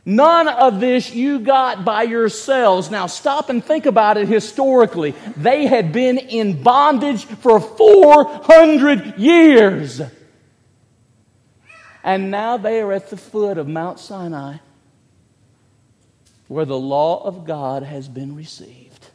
None 0.10 0.48
of 0.48 0.80
this 0.80 1.14
you 1.14 1.40
got 1.40 1.86
by 1.86 2.02
yourselves. 2.02 2.90
Now 2.90 3.06
stop 3.06 3.52
and 3.52 3.64
think 3.64 3.86
about 3.86 4.18
it 4.18 4.28
historically. 4.28 5.12
They 5.38 5.68
had 5.68 5.94
been 5.94 6.18
in 6.18 6.64
bondage 6.64 7.26
for 7.26 7.60
400 7.60 9.20
years. 9.20 10.02
And 12.04 12.32
now 12.32 12.58
they 12.58 12.82
are 12.82 12.92
at 12.92 13.12
the 13.12 13.18
foot 13.18 13.60
of 13.60 13.68
Mount 13.68 14.00
Sinai 14.00 14.58
where 16.48 16.66
the 16.66 16.80
law 16.80 17.24
of 17.24 17.46
God 17.46 17.84
has 17.84 18.08
been 18.08 18.36
received. 18.36 19.10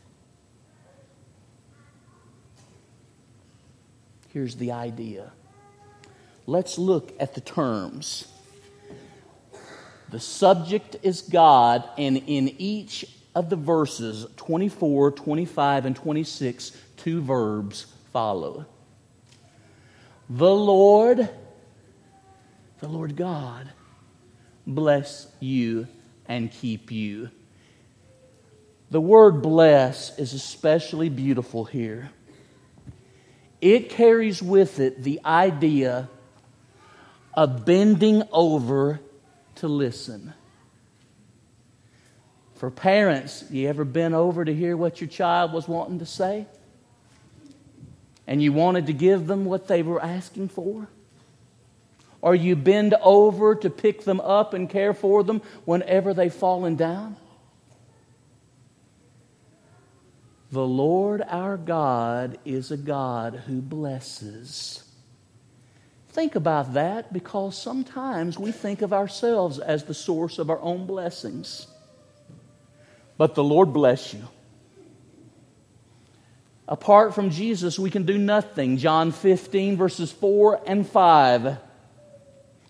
Here's 4.29 4.55
the 4.55 4.71
idea. 4.71 5.33
Let's 6.47 6.79
look 6.79 7.13
at 7.19 7.35
the 7.35 7.41
terms. 7.41 8.29
The 10.15 10.21
subject 10.21 10.95
is 11.03 11.23
God, 11.23 11.83
and 11.99 12.17
in 12.17 12.55
each 12.59 13.05
of 13.35 13.51
the 13.51 13.57
verses 13.57 14.25
24, 14.37 15.11
25, 15.11 15.87
and 15.87 15.97
26, 15.97 16.71
two 16.97 17.21
verbs 17.21 17.87
follow. 18.13 18.65
The 20.31 20.55
Lord, 20.55 21.29
the 22.79 22.87
Lord 22.87 23.17
God, 23.17 23.73
bless 24.65 25.27
you 25.41 25.89
and 26.29 26.49
keep 26.49 26.93
you. 26.93 27.31
The 28.93 29.01
word 29.01 29.43
bless 29.43 30.17
is 30.17 30.33
especially 30.33 31.09
beautiful 31.09 31.65
here. 31.65 32.09
It 33.61 33.91
carries 33.91 34.41
with 34.41 34.79
it 34.79 35.03
the 35.03 35.21
idea 35.25 36.09
of 37.37 37.65
bending 37.65 38.23
over 38.31 39.01
to 39.57 39.69
listen. 39.69 40.35
For 42.55 42.71
parents, 42.71 43.45
you 43.51 43.69
ever 43.69 43.85
been 43.85 44.15
over 44.15 44.45
to 44.45 44.55
hear 44.55 44.77
what 44.77 45.01
your 45.01 45.09
child 45.09 45.53
was 45.53 45.69
wanting 45.69 45.99
to 45.99 46.07
say? 46.07 46.47
And 48.27 48.43
you 48.43 48.53
wanted 48.53 48.87
to 48.87 48.93
give 48.93 49.27
them 49.27 49.45
what 49.45 49.67
they 49.69 49.83
were 49.83 50.03
asking 50.03 50.49
for? 50.49 50.89
Or 52.23 52.35
you 52.35 52.57
bend 52.57 52.95
over 53.03 53.55
to 53.55 53.69
pick 53.69 54.05
them 54.05 54.21
up 54.21 54.55
and 54.55 54.71
care 54.71 54.95
for 54.95 55.23
them 55.23 55.43
whenever 55.67 56.15
they've 56.15 56.33
fallen 56.33 56.77
down? 56.77 57.17
The 60.51 60.67
Lord 60.67 61.21
our 61.27 61.57
God 61.57 62.39
is 62.45 62.71
a 62.71 62.77
God 62.77 63.43
who 63.47 63.61
blesses. 63.61 64.84
Think 66.15 66.37
about 66.37 66.75
that 66.75 67.13
because 67.13 67.61
sometimes 67.61 68.39
we 68.39 68.53
think 68.53 68.83
of 68.83 68.93
ourselves 68.93 69.59
as 69.59 69.83
the 69.83 69.95
source 69.95 70.39
of 70.39 70.49
our 70.49 70.61
own 70.61 70.87
blessings. 70.87 71.67
But 73.19 73.35
the 73.35 73.43
Lord 73.43 73.73
bless 73.73 74.15
you. 74.15 74.23
Apart 76.69 77.17
from 77.17 77.31
Jesus, 77.31 77.81
we 77.81 77.91
can 77.91 78.05
do 78.05 78.17
nothing. 78.17 78.77
John 78.77 79.11
15, 79.11 79.77
verses 79.77 80.13
4 80.13 80.61
and 80.69 80.87
5. 80.87 81.59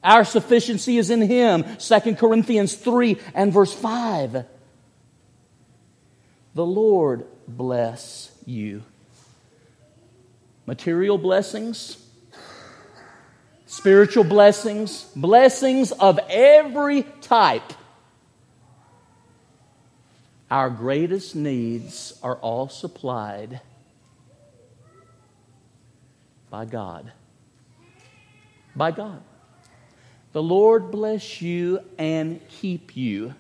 Our 0.03 0.25
sufficiency 0.25 0.97
is 0.97 1.11
in 1.11 1.21
Him. 1.21 1.67
2 1.77 2.15
Corinthians 2.15 2.75
3 2.75 3.19
and 3.35 3.53
verse 3.53 3.75
5. 3.75 4.47
The 6.55 6.67
Lord 6.67 7.27
bless 7.47 8.33
you. 8.47 8.85
Material 10.65 11.19
blessings, 11.19 12.04
spiritual 13.77 14.23
blessings, 14.23 15.03
blessings 15.17 15.91
of 15.91 16.21
every 16.31 17.03
type. 17.21 17.73
Our 20.49 20.71
greatest 20.71 21.35
needs 21.35 22.17
are 22.23 22.37
all 22.37 22.69
supplied 22.69 23.61
by 26.51 26.67
God. 26.67 27.11
By 28.77 28.93
God. 28.93 29.21
The 30.33 30.43
Lord 30.43 30.93
bless 30.93 31.43
you 31.43 31.81
and 31.99 32.41
keep 32.49 32.97
you. 32.97 33.35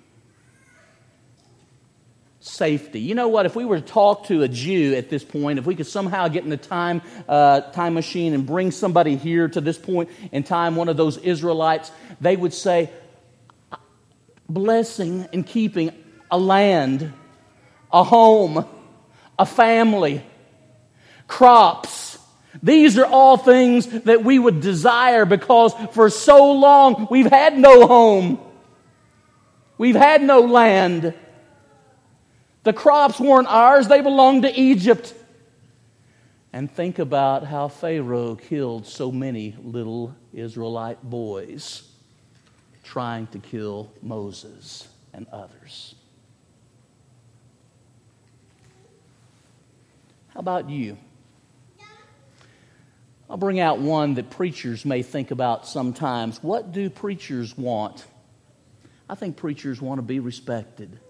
Safety. 2.47 3.01
You 3.01 3.15
know 3.15 3.29
what? 3.29 3.47
If 3.47 3.57
we 3.57 3.65
were 3.65 3.81
to 3.81 3.87
talk 3.87 4.27
to 4.27 4.43
a 4.43 4.49
Jew 4.49 4.95
at 4.97 5.09
this 5.09 5.25
point, 5.25 5.59
if 5.59 5.65
we 5.65 5.75
could 5.75 5.87
somehow 5.87 6.29
get 6.29 6.45
in 6.45 6.51
the 6.51 6.59
time, 6.59 7.01
uh, 7.27 7.63
time 7.63 7.95
machine 7.95 8.35
and 8.35 8.45
bring 8.45 8.71
somebody 8.71 9.17
here 9.17 9.49
to 9.49 9.63
this 9.63 9.79
point 9.79 10.11
in 10.31 10.43
time, 10.43 10.77
one 10.77 10.91
of 10.91 10.99
those 10.99 11.17
Israelites, 11.17 11.91
they 12.21 12.37
would 12.37 12.53
say, 12.53 12.91
blessing 14.47 15.27
and 15.33 15.47
keeping 15.47 15.91
a 16.31 16.39
land, 16.39 17.15
a 17.91 18.05
home, 18.05 18.67
a 19.39 19.47
family, 19.47 20.23
crops, 21.27 22.19
these 22.63 22.99
are 22.99 23.07
all 23.07 23.39
things 23.39 23.87
that 24.03 24.23
we 24.23 24.39
would 24.39 24.61
desire 24.61 25.25
because 25.25 25.73
for 25.93 26.11
so 26.11 26.53
long 26.53 27.09
we've 27.11 27.31
had 27.31 27.57
no 27.57 27.87
home. 27.87 28.39
We've 29.79 29.97
had 29.97 30.23
no 30.23 30.41
land. 30.41 31.15
The 32.65 32.73
crops 32.73 33.21
weren't 33.21 33.49
ours, 33.49 33.89
they 33.89 34.01
belonged 34.01 34.43
to 34.43 34.61
Egypt. 34.61 35.15
And 36.53 36.71
think 36.71 36.99
about 36.99 37.45
how 37.45 37.69
Pharaoh 37.69 38.37
killed 38.37 38.87
so 38.87 39.11
many 39.11 39.55
little 39.63 40.15
Israelite 40.33 41.03
boys 41.03 41.83
trying 42.85 43.27
to 43.29 43.39
kill 43.39 43.91
Moses 44.03 44.87
and 45.13 45.27
others. 45.33 45.95
How 50.29 50.41
about 50.41 50.71
you? 50.71 50.97
I'll 53.29 53.37
bring 53.37 53.59
out 53.59 53.79
one 53.79 54.15
that 54.15 54.31
preachers 54.31 54.85
may 54.85 55.03
think 55.03 55.31
about 55.31 55.67
sometimes. 55.67 56.43
What 56.43 56.73
do 56.73 56.89
preachers 56.89 57.57
want? 57.57 58.05
I 59.09 59.17
think 59.17 59.37
preachers 59.37 59.81
want 59.81 59.99
to 59.99 60.03
be 60.03 60.21
respected. 60.21 61.01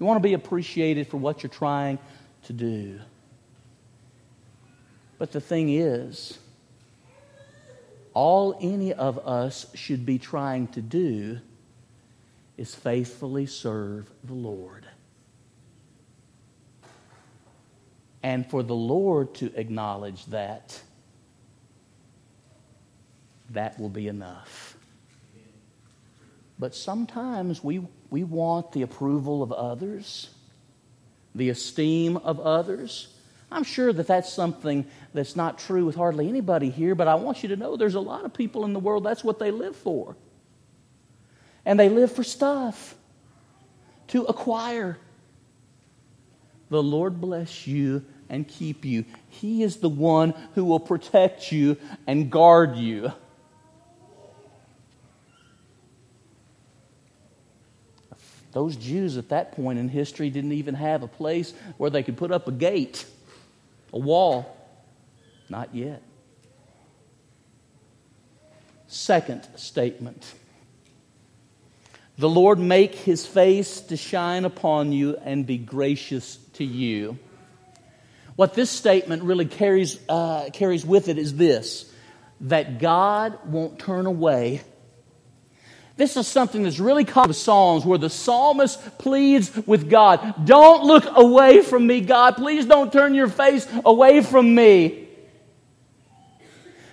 You 0.00 0.06
want 0.06 0.16
to 0.16 0.28
be 0.28 0.34
appreciated 0.34 1.06
for 1.06 1.18
what 1.18 1.44
you're 1.44 1.50
trying 1.50 2.00
to 2.44 2.52
do. 2.52 2.98
But 5.18 5.30
the 5.30 5.40
thing 5.40 5.68
is, 5.68 6.38
all 8.12 8.56
any 8.60 8.92
of 8.92 9.18
us 9.18 9.66
should 9.74 10.04
be 10.04 10.18
trying 10.18 10.66
to 10.68 10.82
do 10.82 11.38
is 12.56 12.74
faithfully 12.74 13.46
serve 13.46 14.10
the 14.24 14.34
Lord. 14.34 14.86
and 18.22 18.48
for 18.48 18.62
the 18.62 18.74
Lord 18.74 19.34
to 19.34 19.52
acknowledge 19.58 20.26
that, 20.26 20.80
that 23.50 23.78
will 23.78 23.88
be 23.88 24.08
enough. 24.08 24.76
But 26.58 26.74
sometimes 26.74 27.64
we, 27.64 27.80
we 28.10 28.24
want 28.24 28.72
the 28.72 28.82
approval 28.82 29.42
of 29.42 29.52
others, 29.52 30.30
the 31.34 31.48
esteem 31.48 32.16
of 32.18 32.40
others. 32.40 33.08
I'm 33.52 33.64
sure 33.64 33.92
that 33.92 34.06
that's 34.06 34.32
something 34.32 34.84
that's 35.14 35.34
not 35.34 35.58
true 35.58 35.84
with 35.84 35.96
hardly 35.96 36.28
anybody 36.28 36.70
here, 36.70 36.94
but 36.94 37.08
I 37.08 37.14
want 37.14 37.42
you 37.42 37.48
to 37.50 37.56
know 37.56 37.76
there's 37.76 37.94
a 37.94 38.00
lot 38.00 38.24
of 38.24 38.32
people 38.32 38.64
in 38.64 38.72
the 38.72 38.80
world 38.80 39.04
that's 39.04 39.24
what 39.24 39.38
they 39.38 39.50
live 39.50 39.76
for. 39.76 40.16
And 41.64 41.78
they 41.78 41.88
live 41.88 42.12
for 42.12 42.24
stuff 42.24 42.94
to 44.08 44.24
acquire. 44.24 44.98
The 46.68 46.82
Lord 46.82 47.20
bless 47.20 47.66
you 47.66 48.04
and 48.28 48.46
keep 48.46 48.84
you. 48.84 49.04
He 49.28 49.62
is 49.62 49.76
the 49.76 49.88
one 49.88 50.34
who 50.54 50.64
will 50.64 50.80
protect 50.80 51.50
you 51.50 51.76
and 52.06 52.30
guard 52.30 52.76
you. 52.76 53.12
Those 58.52 58.76
Jews 58.76 59.16
at 59.16 59.28
that 59.28 59.52
point 59.52 59.78
in 59.78 59.88
history 59.88 60.30
didn't 60.30 60.52
even 60.52 60.74
have 60.74 61.02
a 61.02 61.08
place 61.08 61.54
where 61.76 61.90
they 61.90 62.02
could 62.02 62.16
put 62.16 62.32
up 62.32 62.48
a 62.48 62.52
gate, 62.52 63.04
a 63.92 63.98
wall. 63.98 64.56
Not 65.48 65.74
yet. 65.74 66.02
Second 68.86 69.46
statement 69.54 70.34
The 72.18 72.28
Lord 72.28 72.58
make 72.58 72.94
his 72.94 73.24
face 73.24 73.80
to 73.82 73.96
shine 73.96 74.44
upon 74.44 74.92
you 74.92 75.16
and 75.16 75.46
be 75.46 75.58
gracious 75.58 76.36
to 76.54 76.64
you. 76.64 77.18
What 78.34 78.54
this 78.54 78.70
statement 78.70 79.22
really 79.22 79.46
carries, 79.46 79.98
uh, 80.08 80.50
carries 80.52 80.84
with 80.84 81.08
it 81.08 81.18
is 81.18 81.36
this 81.36 81.92
that 82.42 82.78
God 82.78 83.38
won't 83.46 83.78
turn 83.78 84.06
away 84.06 84.62
This 86.00 86.16
is 86.16 86.26
something 86.26 86.62
that's 86.62 86.80
really 86.80 87.04
common 87.04 87.28
with 87.28 87.36
Psalms 87.36 87.84
where 87.84 87.98
the 87.98 88.08
psalmist 88.08 88.96
pleads 88.96 89.54
with 89.66 89.90
God, 89.90 90.46
Don't 90.46 90.84
look 90.84 91.04
away 91.06 91.60
from 91.60 91.86
me, 91.86 92.00
God. 92.00 92.36
Please 92.36 92.64
don't 92.64 92.90
turn 92.90 93.14
your 93.14 93.28
face 93.28 93.68
away 93.84 94.22
from 94.22 94.54
me. 94.54 95.08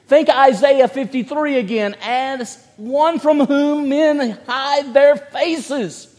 Think 0.07 0.27
Isaiah 0.27 0.89
53 0.89 1.57
again, 1.57 1.95
as 2.01 2.61
one 2.75 3.19
from 3.19 3.39
whom 3.45 3.87
men 3.87 4.37
hide 4.45 4.93
their 4.93 5.15
faces. 5.15 6.13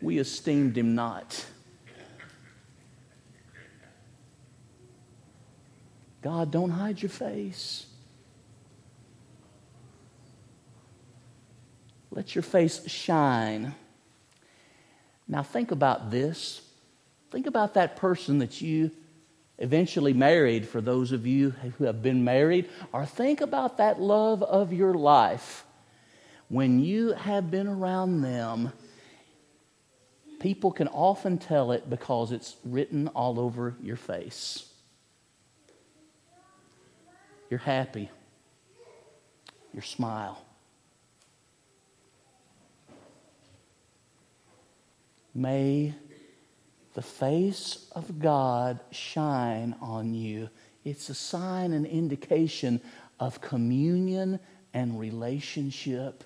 We 0.00 0.20
esteemed 0.20 0.78
him 0.78 0.94
not. 0.94 1.46
God, 6.22 6.52
don't 6.52 6.70
hide 6.70 7.02
your 7.02 7.10
face. 7.10 7.86
Let 12.14 12.34
your 12.34 12.42
face 12.42 12.86
shine. 12.88 13.74
Now, 15.26 15.42
think 15.42 15.70
about 15.70 16.10
this. 16.10 16.60
Think 17.30 17.46
about 17.46 17.74
that 17.74 17.96
person 17.96 18.38
that 18.38 18.60
you 18.60 18.90
eventually 19.58 20.12
married, 20.12 20.68
for 20.68 20.82
those 20.82 21.12
of 21.12 21.26
you 21.26 21.50
who 21.78 21.84
have 21.84 22.02
been 22.02 22.22
married, 22.22 22.68
or 22.92 23.06
think 23.06 23.40
about 23.40 23.78
that 23.78 23.98
love 23.98 24.42
of 24.42 24.72
your 24.74 24.92
life. 24.92 25.64
When 26.48 26.80
you 26.80 27.12
have 27.12 27.50
been 27.50 27.66
around 27.66 28.20
them, 28.20 28.72
people 30.38 30.70
can 30.70 30.88
often 30.88 31.38
tell 31.38 31.72
it 31.72 31.88
because 31.88 32.30
it's 32.30 32.56
written 32.64 33.08
all 33.08 33.40
over 33.40 33.74
your 33.80 33.96
face. 33.96 34.68
You're 37.48 37.60
happy, 37.60 38.10
your 39.72 39.82
smile. 39.82 40.44
May 45.34 45.94
the 46.94 47.02
face 47.02 47.86
of 47.92 48.18
God 48.18 48.80
shine 48.90 49.74
on 49.80 50.14
you. 50.14 50.50
It's 50.84 51.08
a 51.08 51.14
sign 51.14 51.72
and 51.72 51.86
indication 51.86 52.80
of 53.18 53.40
communion 53.40 54.40
and 54.74 54.98
relationship 54.98 56.24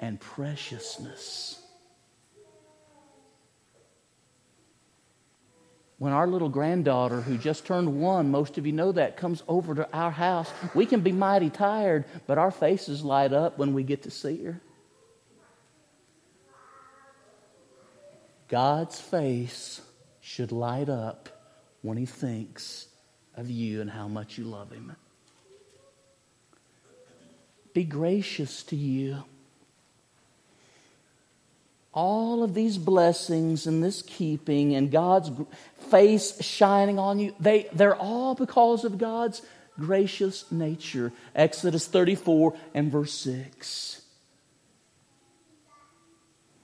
and 0.00 0.18
preciousness. 0.18 1.62
When 5.98 6.14
our 6.14 6.26
little 6.26 6.48
granddaughter, 6.48 7.20
who 7.20 7.36
just 7.36 7.66
turned 7.66 8.00
one, 8.00 8.30
most 8.30 8.56
of 8.56 8.66
you 8.66 8.72
know 8.72 8.90
that, 8.92 9.18
comes 9.18 9.42
over 9.46 9.74
to 9.74 9.88
our 9.92 10.10
house, 10.10 10.50
we 10.74 10.86
can 10.86 11.00
be 11.02 11.12
mighty 11.12 11.50
tired, 11.50 12.06
but 12.26 12.38
our 12.38 12.50
faces 12.50 13.04
light 13.04 13.34
up 13.34 13.58
when 13.58 13.74
we 13.74 13.82
get 13.82 14.02
to 14.04 14.10
see 14.10 14.42
her. 14.44 14.62
God's 18.50 19.00
face 19.00 19.80
should 20.20 20.50
light 20.50 20.88
up 20.88 21.28
when 21.82 21.96
he 21.96 22.04
thinks 22.04 22.88
of 23.36 23.48
you 23.48 23.80
and 23.80 23.88
how 23.88 24.08
much 24.08 24.36
you 24.36 24.44
love 24.44 24.72
him. 24.72 24.94
Be 27.72 27.84
gracious 27.84 28.64
to 28.64 28.76
you. 28.76 29.22
All 31.94 32.42
of 32.42 32.54
these 32.54 32.76
blessings 32.76 33.68
and 33.68 33.84
this 33.84 34.02
keeping 34.02 34.74
and 34.74 34.90
God's 34.90 35.30
face 35.90 36.42
shining 36.42 36.98
on 36.98 37.20
you, 37.20 37.34
they, 37.38 37.68
they're 37.72 37.96
all 37.96 38.34
because 38.34 38.84
of 38.84 38.98
God's 38.98 39.42
gracious 39.78 40.50
nature. 40.50 41.12
Exodus 41.36 41.86
34 41.86 42.56
and 42.74 42.90
verse 42.90 43.12
6. 43.14 44.02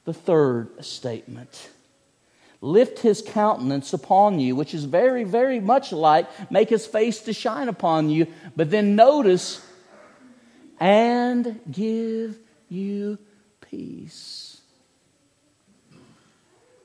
The 0.05 0.15
third 0.15 0.85
statement 0.85 1.71
lift 2.61 3.01
his 3.01 3.23
countenance 3.23 3.93
upon 3.93 4.39
you, 4.39 4.57
which 4.57 4.75
is 4.75 4.85
very, 4.85 5.25
very 5.25 5.61
much 5.61 5.93
like 5.93 6.27
make 6.51 6.69
his 6.69 6.87
face 6.87 7.21
to 7.21 7.33
shine 7.33 7.69
upon 7.69 8.11
you. 8.11 8.27
But 8.55 8.71
then 8.71 8.97
notice, 8.97 9.65
and 10.81 11.61
give 11.71 12.39
you 12.69 13.19
peace. 13.61 14.61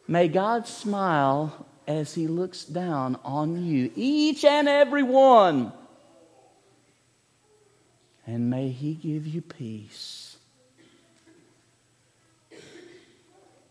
May 0.08 0.28
God 0.28 0.68
smile 0.68 1.66
as 1.88 2.14
he 2.14 2.28
looks 2.28 2.66
down 2.66 3.18
on 3.24 3.66
you, 3.66 3.92
each 3.96 4.44
and 4.46 4.68
every 4.68 5.04
one. 5.04 5.72
And 8.28 8.50
may 8.50 8.70
he 8.70 8.94
give 8.94 9.26
you 9.26 9.42
peace. 9.42 10.31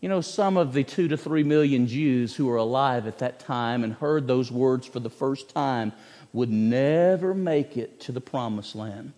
You 0.01 0.09
know, 0.09 0.21
some 0.21 0.57
of 0.57 0.73
the 0.73 0.83
two 0.83 1.07
to 1.09 1.15
three 1.15 1.43
million 1.43 1.85
Jews 1.85 2.35
who 2.35 2.47
were 2.47 2.57
alive 2.57 3.05
at 3.05 3.19
that 3.19 3.39
time 3.39 3.83
and 3.83 3.93
heard 3.93 4.27
those 4.27 4.51
words 4.51 4.87
for 4.87 4.99
the 4.99 5.11
first 5.11 5.49
time 5.49 5.93
would 6.33 6.49
never 6.49 7.35
make 7.35 7.77
it 7.77 7.99
to 8.01 8.11
the 8.11 8.19
promised 8.19 8.75
land 8.75 9.13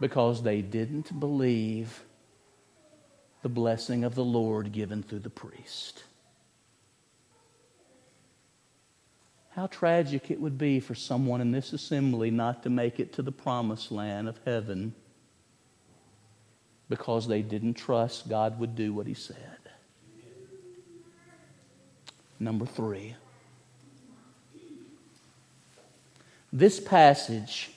because 0.00 0.44
they 0.44 0.62
didn't 0.62 1.18
believe 1.18 2.04
the 3.42 3.48
blessing 3.48 4.04
of 4.04 4.14
the 4.14 4.24
Lord 4.24 4.70
given 4.70 5.02
through 5.02 5.20
the 5.20 5.30
priest. 5.30 6.04
How 9.50 9.66
tragic 9.66 10.30
it 10.30 10.40
would 10.40 10.58
be 10.58 10.78
for 10.78 10.94
someone 10.94 11.40
in 11.40 11.50
this 11.50 11.72
assembly 11.72 12.30
not 12.30 12.62
to 12.62 12.70
make 12.70 13.00
it 13.00 13.12
to 13.14 13.22
the 13.22 13.32
promised 13.32 13.90
land 13.90 14.28
of 14.28 14.38
heaven 14.44 14.94
because 16.88 17.28
they 17.28 17.42
didn't 17.42 17.74
trust 17.74 18.28
God 18.28 18.58
would 18.58 18.74
do 18.74 18.92
what 18.92 19.06
He 19.06 19.14
said. 19.14 19.36
Number 22.40 22.66
three. 22.66 23.16
This 26.52 26.80
passage 26.80 27.70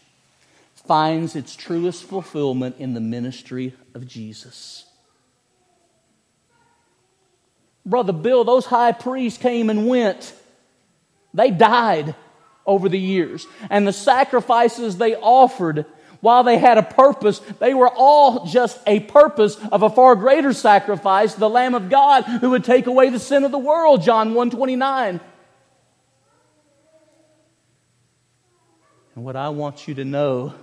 finds 0.76 1.36
its 1.36 1.56
truest 1.56 2.04
fulfillment 2.04 2.76
in 2.80 2.94
the 2.94 3.02
ministry 3.02 3.74
of 3.94 4.08
Jesus. 4.08 4.86
Brother 7.86 8.14
Bill, 8.14 8.44
those 8.44 8.66
high 8.66 8.92
priests 8.92 9.42
came 9.42 9.70
and 9.70 9.88
went. 9.88 10.34
They 11.34 11.50
died 11.52 12.16
over 12.66 12.90
the 12.90 13.00
years. 13.00 13.48
And 13.70 13.88
the 13.88 13.94
sacrifices 13.94 14.98
they 14.98 15.16
offered 15.16 15.86
while 16.22 16.44
they 16.44 16.58
had 16.58 16.78
a 16.78 16.84
purpose, 16.84 17.40
they 17.60 17.74
were 17.74 17.90
all 17.90 18.46
just 18.46 18.80
a 18.88 19.02
purpose 19.02 19.58
of 19.72 19.84
a 19.84 19.90
far 19.90 20.16
greater 20.16 20.54
sacrifice, 20.54 21.34
the 21.34 21.50
Lamb 21.50 21.76
of 21.76 21.90
God 21.90 22.24
who 22.24 22.52
would 22.52 22.64
take 22.64 22.88
away 22.88 23.10
the 23.10 23.20
sin 23.20 23.44
of 23.44 23.52
the 23.52 23.58
world, 23.58 24.04
John 24.04 24.34
129. 24.34 25.20
And 29.16 29.26
what 29.26 29.36
I 29.36 29.50
want 29.50 29.88
you 29.88 29.96
to 29.96 30.06
know 30.06 30.54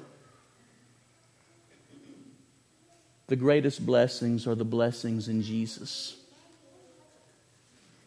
the 3.26 3.36
greatest 3.36 3.84
blessings 3.84 4.46
are 4.46 4.54
the 4.54 4.64
blessings 4.64 5.28
in 5.28 5.42
Jesus. 5.42 6.16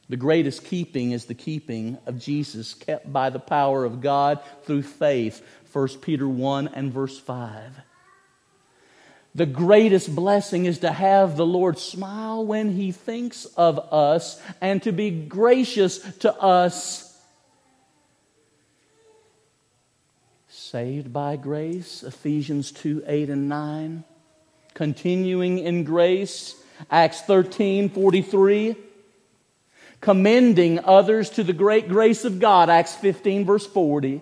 The 0.10 0.18
greatest 0.18 0.66
keeping 0.66 1.12
is 1.12 1.26
the 1.26 1.36
keeping 1.36 1.98
of 2.06 2.20
Jesus, 2.20 2.74
kept 2.74 3.14
by 3.14 3.30
the 3.30 3.40
power 3.40 3.86
of 3.86 4.02
God 4.02 4.42
through 4.64 4.82
faith. 4.82 5.42
1 5.72 5.88
Peter 6.00 6.28
1 6.28 6.70
and 6.70 6.92
verse 6.92 7.18
5. 7.18 7.82
The 9.34 9.46
greatest 9.46 10.14
blessing 10.14 10.66
is 10.66 10.80
to 10.80 10.92
have 10.92 11.38
the 11.38 11.46
Lord 11.46 11.80
smile 11.80 12.46
when 12.46 12.72
He 12.72 12.92
thinks 12.92 13.46
of 13.46 13.80
us 13.94 14.42
and 14.60 14.84
to 14.84 14.92
be 14.92 15.10
gracious 15.10 16.00
to 16.18 16.34
us. 16.36 17.08
Saved 20.50 21.14
by 21.14 21.38
grace, 21.38 22.04
Ephesians 22.04 22.72
2 22.72 23.04
8 23.08 23.30
and 23.30 23.48
9. 23.48 24.04
Continuing 24.74 25.60
in 25.60 25.84
grace, 25.84 26.56
Acts 26.90 27.22
13 27.22 27.90
43 27.90 28.76
commending 30.02 30.80
others 30.84 31.30
to 31.30 31.44
the 31.44 31.54
great 31.54 31.88
grace 31.88 32.26
of 32.26 32.40
God, 32.40 32.70
Acts 32.70 32.96
15, 32.96 33.46
verse 33.46 33.66
40. 33.66 34.22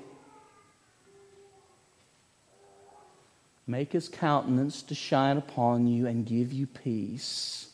Make 3.69 3.91
his 3.91 4.09
countenance 4.09 4.81
to 4.81 4.95
shine 4.95 5.37
upon 5.37 5.85
you 5.85 6.07
and 6.07 6.25
give 6.25 6.51
you 6.51 6.65
peace. 6.65 7.71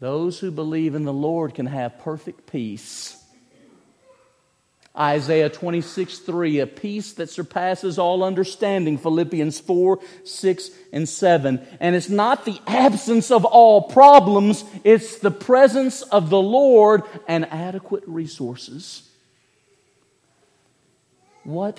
Those 0.00 0.40
who 0.40 0.50
believe 0.50 0.96
in 0.96 1.04
the 1.04 1.12
Lord 1.12 1.54
can 1.54 1.66
have 1.66 2.00
perfect 2.00 2.50
peace. 2.50 3.16
Isaiah 4.98 5.48
26, 5.48 6.18
3, 6.18 6.58
a 6.58 6.66
peace 6.66 7.12
that 7.12 7.30
surpasses 7.30 7.96
all 7.96 8.24
understanding. 8.24 8.98
Philippians 8.98 9.60
4, 9.60 10.00
6, 10.24 10.70
and 10.92 11.08
7. 11.08 11.64
And 11.78 11.94
it's 11.94 12.08
not 12.08 12.44
the 12.44 12.58
absence 12.66 13.30
of 13.30 13.44
all 13.44 13.82
problems, 13.82 14.64
it's 14.82 15.20
the 15.20 15.30
presence 15.30 16.02
of 16.02 16.28
the 16.28 16.42
Lord 16.42 17.04
and 17.28 17.46
adequate 17.52 18.02
resources. 18.08 19.08
What 21.44 21.78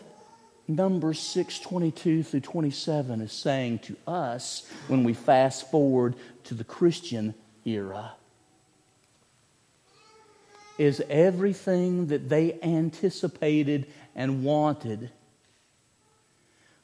Numbers 0.67 1.19
6 1.19 1.59
22 1.59 2.23
through 2.23 2.39
27 2.41 3.21
is 3.21 3.31
saying 3.31 3.79
to 3.79 3.95
us 4.05 4.69
when 4.87 5.03
we 5.03 5.13
fast 5.13 5.71
forward 5.71 6.15
to 6.45 6.53
the 6.53 6.63
Christian 6.63 7.33
era 7.65 8.13
is 10.77 11.01
everything 11.09 12.07
that 12.07 12.29
they 12.29 12.59
anticipated 12.61 13.87
and 14.15 14.43
wanted, 14.43 15.09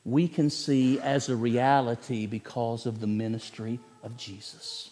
we 0.04 0.28
can 0.28 0.50
see 0.50 1.00
as 1.00 1.30
a 1.30 1.36
reality 1.36 2.26
because 2.26 2.86
of 2.86 3.00
the 3.00 3.08
ministry 3.08 3.80
of 4.02 4.18
Jesus. 4.18 4.90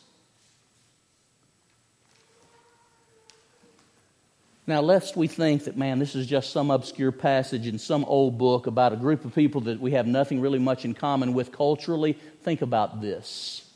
Now, 4.68 4.82
lest 4.82 5.18
we 5.18 5.28
think 5.28 5.64
that, 5.66 5.76
man, 5.76 5.98
this 6.00 6.16
is 6.16 6.28
just 6.28 6.52
some 6.52 6.70
obscure 6.70 7.12
passage 7.12 7.66
in 7.66 7.80
some 7.80 8.06
old 8.06 8.38
book 8.38 8.68
about 8.68 8.94
a 8.94 8.96
group 8.96 9.26
of 9.26 9.34
people 9.34 9.62
that 9.62 9.80
we 9.80 9.92
have 9.92 10.06
nothing 10.06 10.40
really 10.40 10.60
much 10.60 10.86
in 10.86 10.94
common 10.94 11.34
with 11.34 11.52
culturally, 11.52 12.14
think 12.44 12.62
about 12.62 13.02
this. 13.02 13.68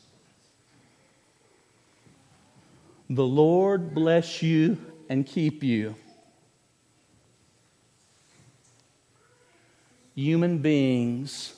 The 3.10 3.24
Lord 3.24 3.94
bless 3.94 4.42
you 4.42 4.78
and 5.08 5.26
keep 5.26 5.62
you. 5.62 5.96
Human 10.14 10.58
beings 10.58 11.54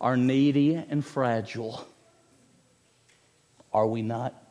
are 0.00 0.16
needy 0.16 0.74
and 0.74 1.04
fragile. 1.04 1.86
Are 3.72 3.86
we 3.86 4.02
not? 4.02 4.47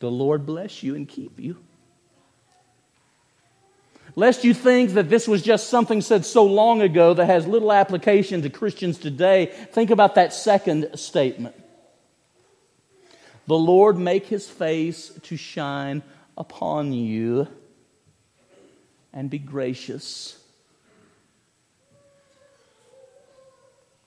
The 0.00 0.10
Lord 0.10 0.46
bless 0.46 0.82
you 0.82 0.94
and 0.96 1.08
keep 1.08 1.38
you. 1.38 1.56
Lest 4.16 4.44
you 4.44 4.54
think 4.54 4.94
that 4.94 5.08
this 5.08 5.28
was 5.28 5.42
just 5.42 5.68
something 5.68 6.00
said 6.00 6.24
so 6.24 6.44
long 6.44 6.82
ago 6.82 7.14
that 7.14 7.26
has 7.26 7.46
little 7.46 7.72
application 7.72 8.42
to 8.42 8.50
Christians 8.50 8.98
today, 8.98 9.46
think 9.46 9.90
about 9.90 10.16
that 10.16 10.32
second 10.32 10.98
statement. 10.98 11.54
The 13.46 13.56
Lord 13.56 13.98
make 13.98 14.26
his 14.26 14.48
face 14.48 15.12
to 15.22 15.36
shine 15.36 16.02
upon 16.36 16.92
you 16.92 17.46
and 19.12 19.30
be 19.30 19.38
gracious. 19.38 20.38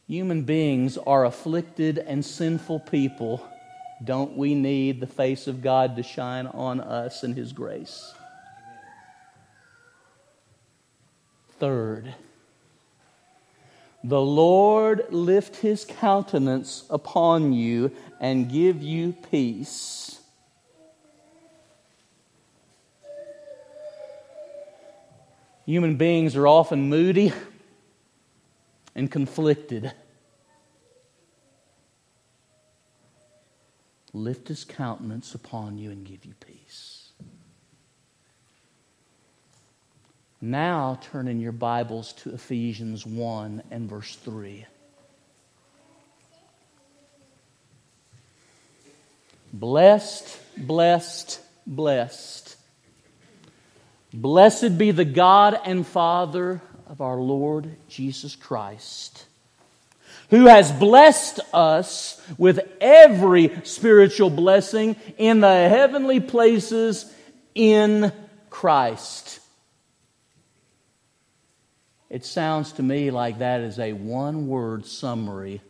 Human 0.07 0.43
beings 0.43 0.97
are 0.97 1.23
afflicted 1.25 1.97
and 1.97 2.25
sinful 2.25 2.81
people 2.81 3.47
don't 4.03 4.35
we 4.35 4.55
need 4.55 4.99
the 4.99 5.07
face 5.07 5.47
of 5.47 5.61
God 5.61 5.95
to 5.95 6.03
shine 6.03 6.47
on 6.47 6.81
us 6.81 7.23
and 7.23 7.35
His 7.35 7.53
grace? 7.53 8.13
Third, 11.59 12.13
the 14.03 14.21
Lord 14.21 15.05
lift 15.11 15.57
His 15.57 15.85
countenance 15.85 16.83
upon 16.89 17.53
you 17.53 17.91
and 18.19 18.51
give 18.51 18.81
you 18.81 19.13
peace. 19.31 20.19
Human 25.65 25.95
beings 25.95 26.35
are 26.35 26.45
often 26.45 26.89
moody 26.89 27.31
and 28.95 29.09
conflicted. 29.09 29.93
Lift 34.13 34.47
his 34.47 34.63
countenance 34.63 35.33
upon 35.33 35.77
you 35.77 35.89
and 35.91 36.05
give 36.05 36.23
you 36.23 36.33
peace. 36.39 37.09
Now 40.39 40.99
turn 41.01 41.27
in 41.27 41.39
your 41.39 41.51
Bibles 41.51 42.13
to 42.13 42.33
Ephesians 42.33 43.05
1 43.05 43.63
and 43.71 43.89
verse 43.89 44.15
3. 44.17 44.65
Blessed, 49.53 50.39
blessed, 50.57 51.39
blessed. 51.65 52.57
Blessed 54.13 54.77
be 54.77 54.91
the 54.91 55.05
God 55.05 55.59
and 55.63 55.87
Father 55.87 56.61
of 56.87 57.01
our 57.01 57.17
Lord 57.17 57.75
Jesus 57.87 58.35
Christ 58.35 59.25
who 60.33 60.47
has 60.47 60.71
blessed 60.71 61.39
us 61.53 62.19
with 62.39 62.59
every 62.81 63.51
spiritual 63.65 64.31
blessing 64.31 64.95
in 65.19 65.41
the 65.41 65.69
heavenly 65.69 66.19
places 66.19 67.05
in 67.53 68.11
Christ. 68.49 69.39
It 72.09 72.25
sounds 72.25 72.71
to 72.71 72.81
me 72.81 73.11
like 73.11 73.37
that 73.37 73.61
is 73.61 73.77
a 73.77 73.93
one 73.93 74.47
word 74.47 74.87
summary 74.87 75.61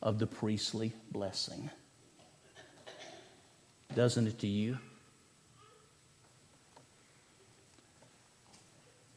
of 0.00 0.20
the 0.20 0.28
priestly 0.28 0.92
blessing. 1.10 1.68
Doesn't 3.96 4.28
it 4.28 4.38
to 4.38 4.46
you? 4.46 4.78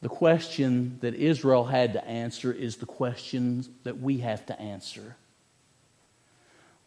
The 0.00 0.08
question 0.08 0.98
that 1.00 1.14
Israel 1.14 1.64
had 1.64 1.94
to 1.94 2.06
answer 2.06 2.52
is 2.52 2.76
the 2.76 2.86
question 2.86 3.64
that 3.82 4.00
we 4.00 4.18
have 4.18 4.46
to 4.46 4.60
answer. 4.60 5.16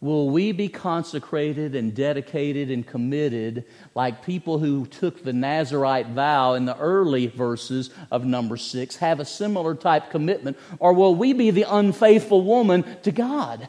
Will 0.00 0.30
we 0.30 0.50
be 0.50 0.68
consecrated 0.68 1.76
and 1.76 1.94
dedicated 1.94 2.72
and 2.72 2.84
committed 2.84 3.66
like 3.94 4.24
people 4.24 4.58
who 4.58 4.84
took 4.86 5.22
the 5.22 5.32
Nazarite 5.32 6.08
vow 6.08 6.54
in 6.54 6.64
the 6.64 6.76
early 6.76 7.28
verses 7.28 7.90
of 8.10 8.24
number 8.24 8.56
six, 8.56 8.96
have 8.96 9.20
a 9.20 9.24
similar 9.24 9.76
type 9.76 10.10
commitment, 10.10 10.56
or 10.80 10.92
will 10.92 11.14
we 11.14 11.32
be 11.34 11.52
the 11.52 11.66
unfaithful 11.68 12.42
woman 12.42 12.84
to 13.02 13.12
God? 13.12 13.68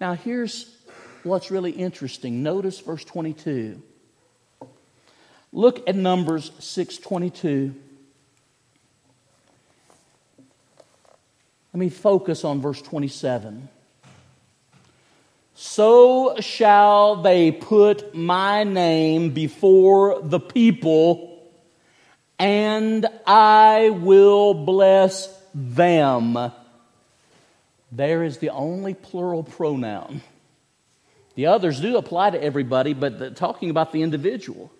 Now, 0.00 0.14
here's 0.14 0.76
what's 1.24 1.50
really 1.50 1.72
interesting. 1.72 2.44
Notice 2.44 2.78
verse 2.78 3.04
22. 3.04 3.82
Look 5.52 5.88
at 5.88 5.96
Numbers 5.96 6.52
622. 6.60 7.74
Let 11.72 11.78
me 11.78 11.88
focus 11.88 12.44
on 12.44 12.60
verse 12.60 12.82
27. 12.82 13.68
So 15.54 16.36
shall 16.40 17.16
they 17.16 17.52
put 17.52 18.14
my 18.14 18.64
name 18.64 19.30
before 19.30 20.20
the 20.22 20.40
people, 20.40 21.48
and 22.38 23.06
I 23.26 23.90
will 23.90 24.54
bless 24.54 25.28
them. 25.54 26.52
There 27.92 28.24
is 28.24 28.38
the 28.38 28.50
only 28.50 28.94
plural 28.94 29.42
pronoun. 29.42 30.22
The 31.34 31.46
others 31.46 31.80
do 31.80 31.96
apply 31.96 32.30
to 32.30 32.42
everybody, 32.42 32.94
but 32.94 33.36
talking 33.36 33.70
about 33.70 33.92
the 33.92 34.02
individual. 34.02 34.72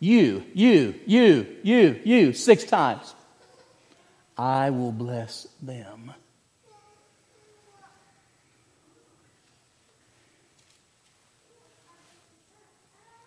You, 0.00 0.44
you, 0.54 0.94
you, 1.06 1.46
you, 1.62 2.00
you, 2.04 2.32
six 2.32 2.64
times. 2.64 3.14
I 4.36 4.70
will 4.70 4.92
bless 4.92 5.48
them. 5.60 6.12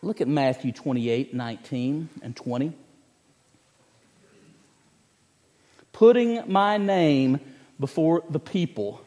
Look 0.01 0.21
at 0.21 0.27
Matthew 0.27 0.71
28 0.71 1.33
19 1.33 2.09
and 2.23 2.35
20. 2.35 2.73
Putting 5.91 6.51
my 6.51 6.77
name 6.77 7.39
before 7.79 8.23
the 8.29 8.39
people 8.39 9.01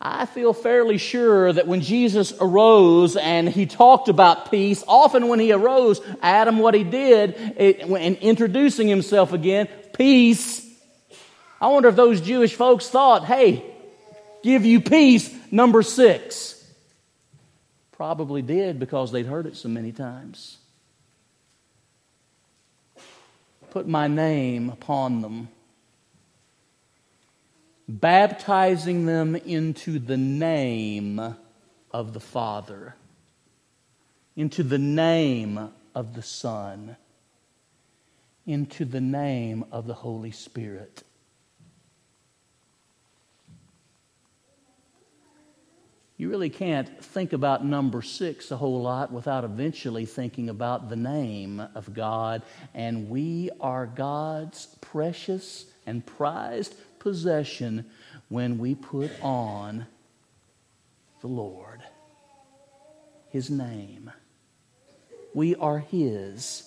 I 0.00 0.26
feel 0.26 0.52
fairly 0.52 0.96
sure 0.96 1.52
that 1.52 1.66
when 1.66 1.80
Jesus 1.80 2.32
arose 2.40 3.16
and 3.16 3.48
he 3.48 3.66
talked 3.66 4.08
about 4.08 4.48
peace, 4.50 4.84
often 4.86 5.26
when 5.26 5.40
he 5.40 5.52
arose, 5.52 6.00
Adam, 6.22 6.58
what 6.58 6.74
he 6.74 6.84
did 6.84 7.34
in 7.34 8.14
introducing 8.16 8.86
himself 8.86 9.32
again, 9.32 9.66
peace. 9.94 10.64
I 11.60 11.66
wonder 11.66 11.88
if 11.88 11.96
those 11.96 12.20
Jewish 12.20 12.54
folks 12.54 12.88
thought, 12.88 13.24
hey, 13.24 13.64
give 14.44 14.64
you 14.64 14.80
peace, 14.80 15.34
number 15.50 15.82
six. 15.82 16.54
Probably 17.90 18.42
did 18.42 18.78
because 18.78 19.10
they'd 19.10 19.26
heard 19.26 19.46
it 19.46 19.56
so 19.56 19.68
many 19.68 19.90
times. 19.90 20.58
Put 23.70 23.88
my 23.88 24.06
name 24.06 24.70
upon 24.70 25.22
them 25.22 25.48
baptizing 27.88 29.06
them 29.06 29.34
into 29.34 29.98
the 29.98 30.16
name 30.16 31.36
of 31.90 32.12
the 32.12 32.20
Father, 32.20 32.94
into 34.36 34.62
the 34.62 34.78
name 34.78 35.70
of 35.94 36.14
the 36.14 36.22
Son, 36.22 36.96
into 38.46 38.84
the 38.84 39.00
name 39.00 39.64
of 39.72 39.86
the 39.86 39.94
Holy 39.94 40.30
Spirit. 40.30 41.02
you 46.18 46.28
really 46.28 46.50
can't 46.50 47.02
think 47.02 47.32
about 47.32 47.64
number 47.64 48.02
six 48.02 48.50
a 48.50 48.56
whole 48.56 48.82
lot 48.82 49.12
without 49.12 49.44
eventually 49.44 50.04
thinking 50.04 50.48
about 50.48 50.88
the 50.88 50.96
name 50.96 51.60
of 51.76 51.94
God. 51.94 52.42
And 52.74 53.08
we 53.08 53.50
are 53.60 53.86
God's 53.86 54.66
precious 54.80 55.64
and 55.86 56.04
prized 56.04 56.74
possession 56.98 57.86
when 58.28 58.58
we 58.58 58.74
put 58.74 59.10
on 59.22 59.86
the 61.20 61.26
Lord, 61.26 61.82
His 63.30 63.50
name. 63.50 64.10
We 65.34 65.54
are 65.56 65.78
His. 65.78 66.64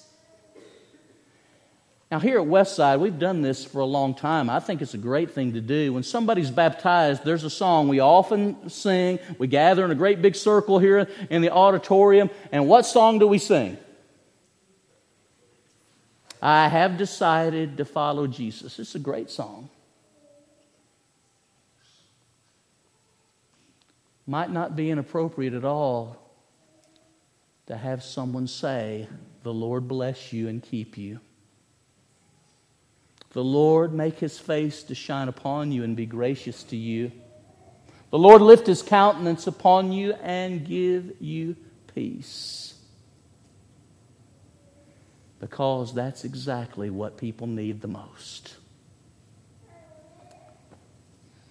Now, 2.12 2.20
here 2.20 2.42
at 2.42 2.46
Westside, 2.46 3.00
we've 3.00 3.18
done 3.18 3.42
this 3.42 3.64
for 3.64 3.80
a 3.80 3.86
long 3.86 4.14
time. 4.14 4.50
I 4.50 4.60
think 4.60 4.82
it's 4.82 4.94
a 4.94 4.98
great 4.98 5.32
thing 5.32 5.54
to 5.54 5.62
do. 5.62 5.94
When 5.94 6.04
somebody's 6.04 6.52
baptized, 6.52 7.24
there's 7.24 7.46
a 7.46 7.50
song 7.50 7.88
we 7.88 8.02
often 8.02 8.70
sing. 8.70 9.20
We 9.38 9.48
gather 9.48 9.86
in 9.86 9.92
a 9.92 9.96
great 9.96 10.22
big 10.22 10.36
circle 10.36 10.78
here 10.78 11.08
in 11.30 11.42
the 11.42 11.52
auditorium. 11.52 12.30
And 12.52 12.68
what 12.68 12.86
song 12.86 13.20
do 13.20 13.28
we 13.28 13.38
sing? 13.38 13.78
I 16.42 16.68
have 16.68 16.98
decided 16.98 17.78
to 17.78 17.86
follow 17.86 18.28
Jesus. 18.28 18.78
It's 18.78 18.96
a 18.96 19.00
great 19.00 19.30
song. 19.30 19.70
Might 24.28 24.52
not 24.52 24.76
be 24.76 24.90
inappropriate 24.90 25.54
at 25.54 25.66
all 25.66 26.18
to 27.68 27.76
have 27.76 28.04
someone 28.04 28.48
say, 28.48 29.08
The 29.44 29.54
Lord 29.54 29.88
bless 29.88 30.32
you 30.32 30.48
and 30.48 30.62
keep 30.62 30.98
you. 30.98 31.20
The 33.32 33.44
Lord 33.44 33.94
make 33.94 34.20
his 34.20 34.38
face 34.38 34.84
to 34.84 34.96
shine 34.96 35.30
upon 35.30 35.72
you 35.72 35.84
and 35.84 35.96
be 35.96 36.06
gracious 36.06 36.64
to 36.66 36.76
you. 36.76 37.12
The 38.10 38.20
Lord 38.20 38.42
lift 38.42 38.68
his 38.68 38.82
countenance 38.82 39.48
upon 39.48 39.94
you 39.94 40.14
and 40.22 40.66
give 40.66 41.14
you 41.22 41.56
peace. 41.96 42.74
Because 45.40 45.94
that's 45.94 46.26
exactly 46.26 46.90
what 46.90 47.18
people 47.18 47.48
need 47.48 47.80
the 47.82 47.88
most. 47.88 48.58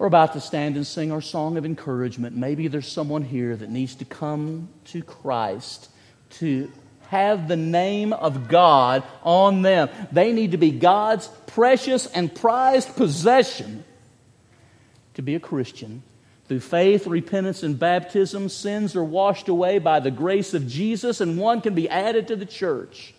We're 0.00 0.06
about 0.06 0.32
to 0.32 0.40
stand 0.40 0.76
and 0.76 0.86
sing 0.86 1.12
our 1.12 1.20
song 1.20 1.58
of 1.58 1.66
encouragement. 1.66 2.34
Maybe 2.34 2.68
there's 2.68 2.90
someone 2.90 3.20
here 3.20 3.54
that 3.54 3.68
needs 3.68 3.96
to 3.96 4.06
come 4.06 4.70
to 4.86 5.02
Christ 5.02 5.90
to 6.38 6.72
have 7.08 7.48
the 7.48 7.56
name 7.56 8.14
of 8.14 8.48
God 8.48 9.02
on 9.22 9.60
them. 9.60 9.90
They 10.10 10.32
need 10.32 10.52
to 10.52 10.56
be 10.56 10.70
God's 10.70 11.28
precious 11.48 12.06
and 12.06 12.34
prized 12.34 12.96
possession 12.96 13.84
to 15.16 15.22
be 15.22 15.34
a 15.34 15.38
Christian. 15.38 16.02
Through 16.48 16.60
faith, 16.60 17.06
repentance, 17.06 17.62
and 17.62 17.78
baptism, 17.78 18.48
sins 18.48 18.96
are 18.96 19.04
washed 19.04 19.48
away 19.48 19.80
by 19.80 20.00
the 20.00 20.10
grace 20.10 20.54
of 20.54 20.66
Jesus, 20.66 21.20
and 21.20 21.36
one 21.36 21.60
can 21.60 21.74
be 21.74 21.90
added 21.90 22.28
to 22.28 22.36
the 22.36 22.46
church. 22.46 23.12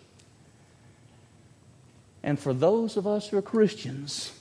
And 2.24 2.40
for 2.40 2.52
those 2.52 2.96
of 2.96 3.06
us 3.06 3.28
who 3.28 3.38
are 3.38 3.42
Christians, 3.42 4.32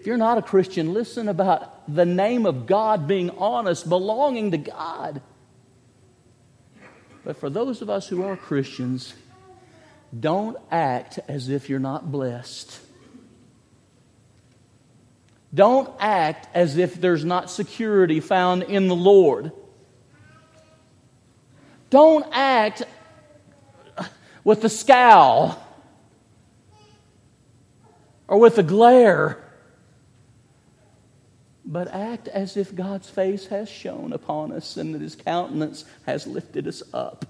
if 0.00 0.06
you're 0.06 0.16
not 0.16 0.38
a 0.38 0.42
Christian, 0.42 0.94
listen 0.94 1.28
about 1.28 1.94
the 1.94 2.06
name 2.06 2.46
of 2.46 2.66
God 2.66 3.06
being 3.06 3.28
on 3.32 3.68
us, 3.68 3.82
belonging 3.82 4.52
to 4.52 4.56
God. 4.56 5.20
But 7.22 7.36
for 7.36 7.50
those 7.50 7.82
of 7.82 7.90
us 7.90 8.08
who 8.08 8.22
are 8.22 8.34
Christians, 8.34 9.12
don't 10.18 10.56
act 10.70 11.18
as 11.28 11.50
if 11.50 11.68
you're 11.68 11.78
not 11.78 12.10
blessed. 12.10 12.80
Don't 15.52 15.94
act 16.00 16.48
as 16.54 16.78
if 16.78 16.98
there's 16.98 17.26
not 17.26 17.50
security 17.50 18.20
found 18.20 18.62
in 18.62 18.88
the 18.88 18.96
Lord. 18.96 19.52
Don't 21.90 22.24
act 22.32 22.84
with 24.44 24.64
a 24.64 24.70
scowl 24.70 25.62
or 28.26 28.38
with 28.38 28.56
a 28.56 28.62
glare, 28.62 29.44
but 31.70 31.86
act 31.94 32.26
as 32.26 32.56
if 32.56 32.74
God's 32.74 33.08
face 33.08 33.46
has 33.46 33.68
shone 33.68 34.12
upon 34.12 34.50
us 34.50 34.76
and 34.76 34.92
that 34.92 35.00
His 35.00 35.14
countenance 35.14 35.84
has 36.04 36.26
lifted 36.26 36.66
us 36.66 36.82
up. 36.92 37.24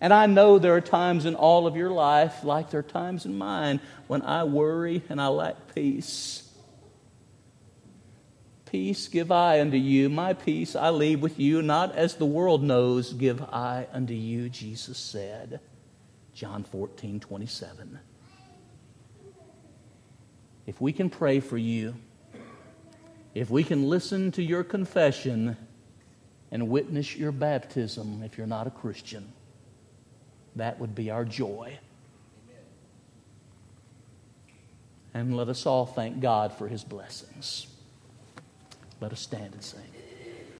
And 0.00 0.14
I 0.14 0.26
know 0.26 0.60
there 0.60 0.76
are 0.76 0.80
times 0.80 1.26
in 1.26 1.34
all 1.34 1.66
of 1.66 1.74
your 1.74 1.90
life, 1.90 2.44
like 2.44 2.70
there 2.70 2.80
are 2.80 2.84
times 2.84 3.26
in 3.26 3.36
mine, 3.36 3.80
when 4.06 4.22
I 4.22 4.44
worry 4.44 5.02
and 5.08 5.20
I 5.20 5.26
lack 5.28 5.74
peace. 5.74 6.48
Peace 8.66 9.08
give 9.08 9.32
I 9.32 9.60
unto 9.60 9.76
you, 9.76 10.08
my 10.08 10.32
peace 10.32 10.76
I 10.76 10.90
leave 10.90 11.20
with 11.20 11.40
you, 11.40 11.62
not 11.62 11.96
as 11.96 12.14
the 12.14 12.26
world 12.26 12.62
knows, 12.62 13.12
give 13.12 13.42
I 13.42 13.88
unto 13.92 14.14
you, 14.14 14.48
Jesus 14.48 14.98
said. 14.98 15.58
John 16.34 16.62
14, 16.62 17.18
27. 17.18 17.98
If 20.66 20.80
we 20.80 20.92
can 20.92 21.10
pray 21.10 21.40
for 21.40 21.56
you, 21.58 21.96
if 23.36 23.50
we 23.50 23.62
can 23.62 23.86
listen 23.90 24.32
to 24.32 24.42
your 24.42 24.64
confession 24.64 25.58
and 26.50 26.70
witness 26.70 27.14
your 27.14 27.32
baptism 27.32 28.22
if 28.24 28.38
you're 28.38 28.46
not 28.46 28.66
a 28.66 28.70
Christian, 28.70 29.30
that 30.56 30.80
would 30.80 30.94
be 30.94 31.10
our 31.10 31.22
joy. 31.22 31.78
And 35.12 35.36
let 35.36 35.50
us 35.50 35.66
all 35.66 35.84
thank 35.84 36.18
God 36.20 36.54
for 36.54 36.66
his 36.66 36.82
blessings. 36.82 37.66
Let 39.02 39.12
us 39.12 39.20
stand 39.20 39.52
and 39.52 39.62
sing. 39.62 39.95